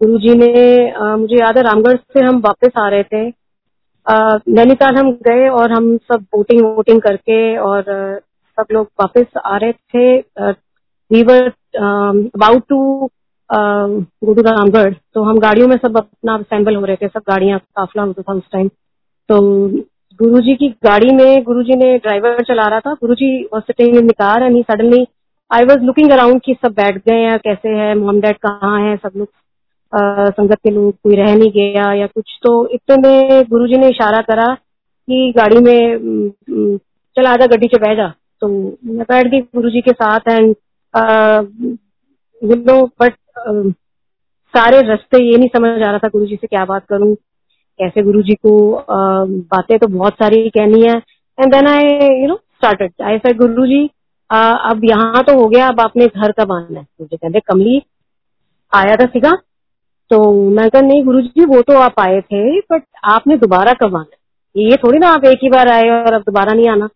[0.00, 3.30] गुरु जी ने uh, मुझे याद है रामगढ़ से हम वापस आ रहे थे।
[4.06, 7.84] Uh, नैनीताल हम गए और हम सब बोटिंग वोटिंग करके और
[8.58, 10.20] सब लोग वापस आ रहे थे।
[11.10, 11.46] We were
[11.76, 13.10] about to
[13.50, 17.58] go to Ramgarh तो हम गाड़ियों में सब अपना असेंबल हो रहे थे सब गाड़ियाँ
[17.58, 18.68] काफला होता था उस टाइम
[19.30, 19.40] तो
[20.20, 24.42] गुरुजी की गाड़ी में, गुरुजी ने ड्राइवर चला रहा था। Guruji was sitting in car
[24.42, 25.06] and suddenly
[25.50, 28.96] I was looking around कि सब बैठ गए या कैसे है मोम डैड कहाँ है?
[28.96, 29.28] सब लोग
[30.32, 34.20] संगत के लोग कोई रह नहीं गया या कुछ। तो इतने में गुरुजी ने इशारा
[34.22, 36.30] करा कि गाड़ी में
[37.16, 40.54] चल आजा गड्डी से बह जा। तो मैं बैठ गई गुरु जी के साथ एंड
[42.42, 43.14] यू नो बट
[44.54, 47.14] सारे रास्ते ये नहीं समझ आ रहा था गुरु जी से क्या बात करूँ।
[47.80, 48.52] कैसे गुरु जी को
[48.90, 50.96] बातें तो बहुत सारी कहनी है।
[51.38, 53.88] And then I you know started I say Guru ji
[54.30, 56.86] अब यहाँ तो हो गया, अब आपने घर कब आना है?
[57.00, 57.80] मुझे कहते, कमली,
[58.72, 59.30] आया था सीधा?
[60.10, 63.96] तो मैं कहा, नहीं गुरु जी वो तो आप आए थे बट आपने दोबारा कब
[63.96, 64.18] आना है?
[64.56, 66.86] ये थोड़ी ना आप एक ही बार आए और अब दोबारा नहीं आना.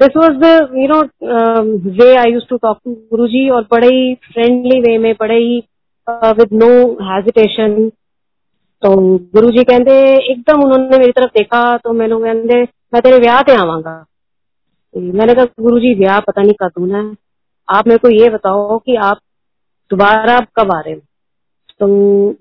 [0.00, 0.46] This was the
[0.76, 1.00] you know
[1.92, 5.36] way I used to talk to Guru ji और बड़े ही फ्रेंडली वे में, बड़े
[5.36, 5.58] ही
[6.38, 6.68] विद नो
[7.04, 7.90] हेजिटेशन
[8.82, 8.90] तो
[9.34, 9.92] गुरु जी कहते
[10.32, 12.62] एकदम उन्होंने मेरी तरफ़ देखा तो मैंने कहते
[12.94, 13.94] मैं तेरे ब्याह ते आवांगा।
[14.94, 17.16] मैंने कहा गुरु जी ब्याह पता नहीं कद है।
[17.68, 19.18] आप मेरे को ये बताओ कि आप
[19.90, 21.00] दोबारा कब आ रहे हो?
[21.80, 21.86] तो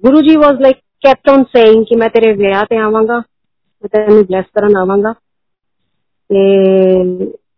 [0.06, 1.44] Guru ji was like kept on
[1.84, 5.16] कि मैं तेरे ब्याह ते आवांगा मैं तेन ब्लेस करन आवांगा।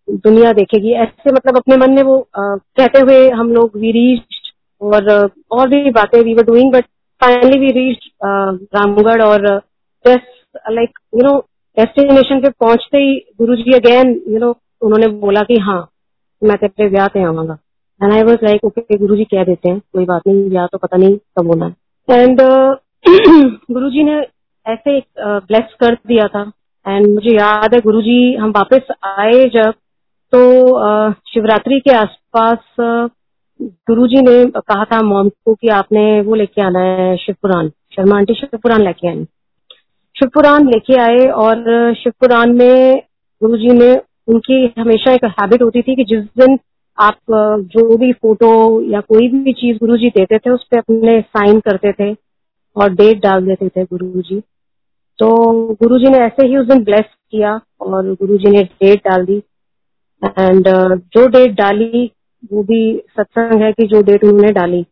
[0.07, 2.41] दुनिया देखेगी। ऐसे मतलब अपने मन में वो आ,
[2.78, 4.38] कहते हुए हम लोग वी रीच
[4.82, 6.86] और और भी बातें we were doing but
[7.22, 8.09] finally we reach
[8.76, 9.47] Ramgarh और
[10.05, 11.38] just like you know
[11.78, 15.80] destination पे पहुँचते ही गुरु जी अगेन यू नो उन्होंने बोला कि हाँ
[16.41, 17.57] मैं तेरे ब्याह पे आवांगा
[18.01, 20.78] and I was like okay Guru ji कह देते हैं कोई बात नहीं ब्याह तो
[20.78, 22.41] पता नहीं कब होना है। एंड
[23.72, 24.18] गुरु जी ने
[24.65, 26.41] ऐसे एक ब्लेस uh, कर दिया था।
[26.86, 29.74] एंड मुझे याद है गुरु जी हम वापस आए जब
[30.34, 30.39] तो
[30.86, 33.09] uh, शिवरात्रि के आसपास uh,
[33.60, 38.18] गुरु जी ने कहा था मॉम को कि आपने वो लेके आना है शिवपुराण, शर्मा
[38.18, 39.24] आंटी शिवपुराण लेके आए।
[40.16, 43.01] शिवपुराण लेके आए और शिवपुराण में
[43.41, 43.93] गुरु जी ने,
[44.28, 46.58] उनकी हमेशा एक हैबिट होती थी कि जिस दिन
[46.97, 47.18] आप
[47.74, 48.49] जो भी फ़ोटो
[48.91, 52.14] या कोई भी चीज़ गुरु जी देते थे, उस पर अपने साइन करते थे
[52.76, 54.39] और डेट डाल देते थे गुरु जी
[55.20, 55.28] तो
[55.74, 59.26] गुरु जी ने ऐसे ही उस दिन ब्लेस किया और गुरु जी ने डेट डाल
[59.26, 59.38] दी।
[60.22, 60.68] एंड
[61.14, 62.12] जो डेट डाली
[62.52, 64.86] वो भी सत्संग है कि जो डेट उन्होंने डाली।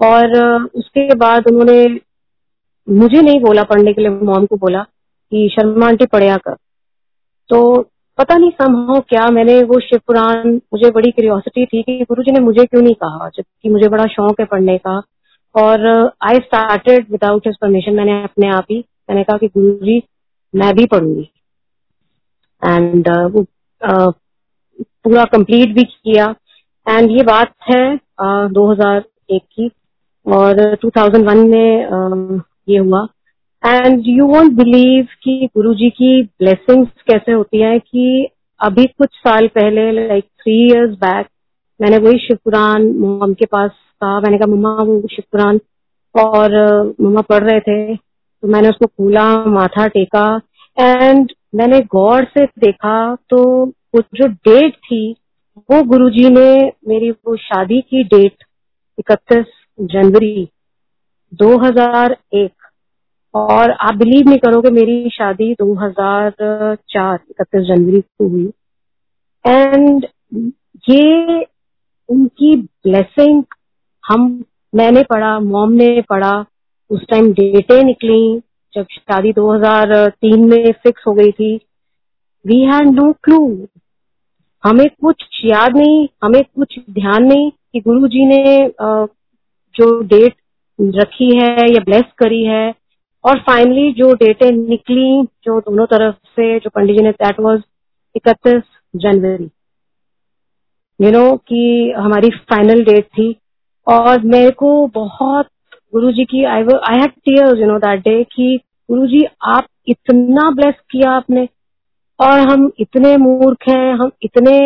[0.00, 0.36] और
[0.74, 2.00] उसके बाद उन्होंने
[2.88, 4.82] मुझे नहीं बोला पढ़ने के लिए मॉम को बोला
[5.32, 6.56] कि शर्मा आंटी पढ़िया कर
[7.50, 7.60] तो
[8.18, 12.32] पता नहीं संभव क्या मैंने वो शिव पुराण मुझे बड़ी क्यूरियोसिटी थी कि गुरु जी
[12.32, 15.02] ने मुझे क्यों नहीं कहा जबकि मुझे बड़ा शौक है पढ़ने का।
[15.54, 15.86] और
[16.22, 18.78] I started without his permission मैंने अपने आप ही
[19.10, 20.02] मैंने कहा कि गुरु जी
[20.54, 21.28] मैं भी पढ़ूँगी।
[22.62, 24.12] एंड uh, वो uh,
[25.04, 26.34] पूरा कंप्लीट भी किया।
[26.88, 29.70] एंड ये बात है uh, 2001 की
[30.26, 33.06] और 2001 में ये हुआ।
[33.62, 38.28] एंड यू वॉन्ट बिलीव कि गुरु जी की ब्लेसिंग्स कैसे होती है कि
[38.60, 41.26] अभी कुछ साल पहले लाइक थ्री इयर्स बैक
[41.80, 43.70] मैंने वही शिवपुराण मम के पास
[44.00, 45.58] कहा मैंने कहा मम्मा वो शिवपुराण
[46.14, 46.56] और
[47.00, 50.40] मम्मा पढ़ रहे थे। तो मैंने उसको खोला माथा टेका।
[50.80, 55.16] एंड मैंने गौर से देखा तो वो जो डेट थी
[55.58, 58.44] वो गुरुजी ने मेरी वो शादी की डेट
[58.98, 59.44] इकतीस
[59.80, 60.48] जनवरी
[61.32, 62.50] 2001
[63.34, 68.52] और आप बिलीव नहीं करोगे मेरी शादी 2004 इकतीस जनवरी को हुई।
[69.46, 70.06] एंड
[70.90, 71.46] ये
[72.08, 73.44] उनकी ब्लेसिंग
[74.04, 74.44] हम,
[74.74, 76.44] मैंने पढ़ा मॉम ने पढ़ा,
[76.90, 78.42] उस टाइम डेटें निकली,
[78.74, 81.56] जब शादी 2003 में फिक्स हो गई थी।
[82.46, 83.68] वी हैड नो क्लू
[84.64, 88.70] हमें कुछ याद नहीं, हमें कुछ ध्यान नहीं कि गुरु जी ने
[89.74, 90.34] जो डेट
[90.78, 92.74] रखी है या ब्लेस करी है
[93.24, 97.62] और फाइनली जो डेटें निकली जो दोनों तरफ़ से, जो पंडित जी ने दैट वाज
[98.16, 98.62] इकतीस
[98.94, 99.50] जनवरी।
[101.00, 103.34] यू नो कि हमारी फाइनल डेट थी
[103.86, 105.46] और मेरे को बहुत
[105.94, 108.58] गुरु जी की I I had tears you know that day कि
[108.88, 111.48] गुरु जी आप इतना ब्लेस किया आपने।
[112.20, 114.56] और हम इतने मूर्ख हैं, हम इतने,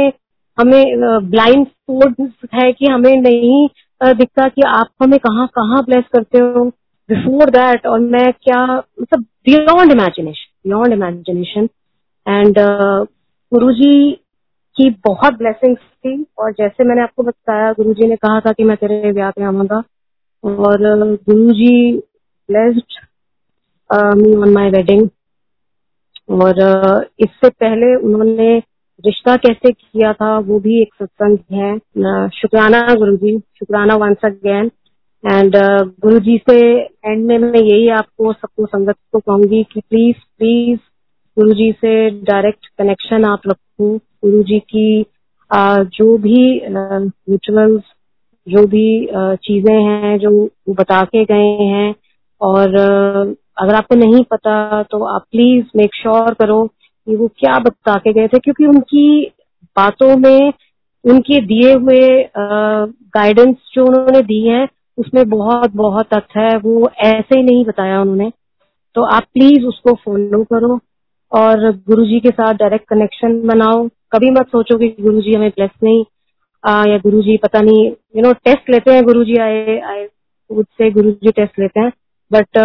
[0.58, 3.68] हमें ब्लाइंड स्पोर्ट है कि हमें नहीं
[4.00, 6.64] दिखता कि आप हमें कहाँ कहाँ ब्लेस करते हो।
[7.08, 11.68] बिफोर दैट और मैं क्या मतलब beyond imagination beyond imagination
[12.26, 12.58] and
[13.52, 14.10] Guru ji
[14.76, 18.64] की बहुत ब्लेसिंग्स थी, और जैसे मैंने आपको बताया, गुरु जी ने कहा था कि
[18.64, 19.82] मैं तेरे ब्याह पे आऊँगा।
[20.44, 21.92] और Guru ji
[22.48, 22.98] blessed
[24.18, 25.08] me on my wedding
[26.28, 26.58] और
[27.20, 28.56] इससे पहले उन्होंने
[29.04, 34.70] रिश्ता कैसे किया था वो भी एक सत्संग है। शुक्राना गुरु जी शुक्राना वंस अगेन
[35.24, 35.56] एंड
[36.00, 40.78] गुरु जी से एंड में मैं यही आपको सबको संगत को कहूँगी कि प्लीज़ प्लीज़
[41.36, 47.82] गुरु जी से डायरेक्ट कनेक्शन आप रखो। गुरु जी की uh, जो भी रिचुअल्स
[48.46, 50.30] जो भी चीज़ें हैं जो
[50.68, 51.94] बता के गए हैं।
[52.40, 52.76] और
[53.58, 58.12] अगर आपको नहीं पता तो आप प्लीज़ मेक श्योर करो कि वो क्या बता के
[58.12, 59.32] गए थे क्योंकि उनकी
[59.76, 60.52] बातों में
[61.04, 62.00] उनके दिए हुए
[63.16, 64.66] गाइडेंस जो उन्होंने दी है
[64.98, 68.30] उसमें बहुत बहुत तथ्य है। वो ऐसे ही नहीं बताया उन्होंने।
[68.94, 70.78] तो आप प्लीज़ उसको फॉलो करो
[71.32, 75.50] और गुरु जी के साथ डायरेक्ट कनेक्शन बनाओ। कभी मत सोचो कि गुरु जी हमें
[75.50, 76.04] ब्लेस नहीं
[76.64, 80.08] आ, या गुरु जी पता नहीं यू नो टेस्ट लेते हैं गुरु जी आए आए
[80.50, 81.92] से गुरु जी टेस्ट लेते हैं।
[82.30, 82.58] But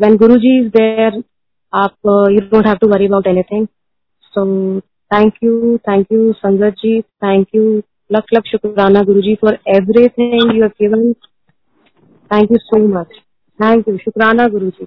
[0.00, 1.22] when Guru ji is there
[1.72, 1.94] आप
[2.30, 3.66] you don't have to worry about anything
[4.34, 4.44] so
[5.10, 7.82] thank you thank you sangat ji thank you
[8.12, 11.12] lakh lakh शुक्राना Guru ji for you given
[12.30, 13.20] thank you so much
[13.60, 14.86] thank you शुक्राना गुरु जी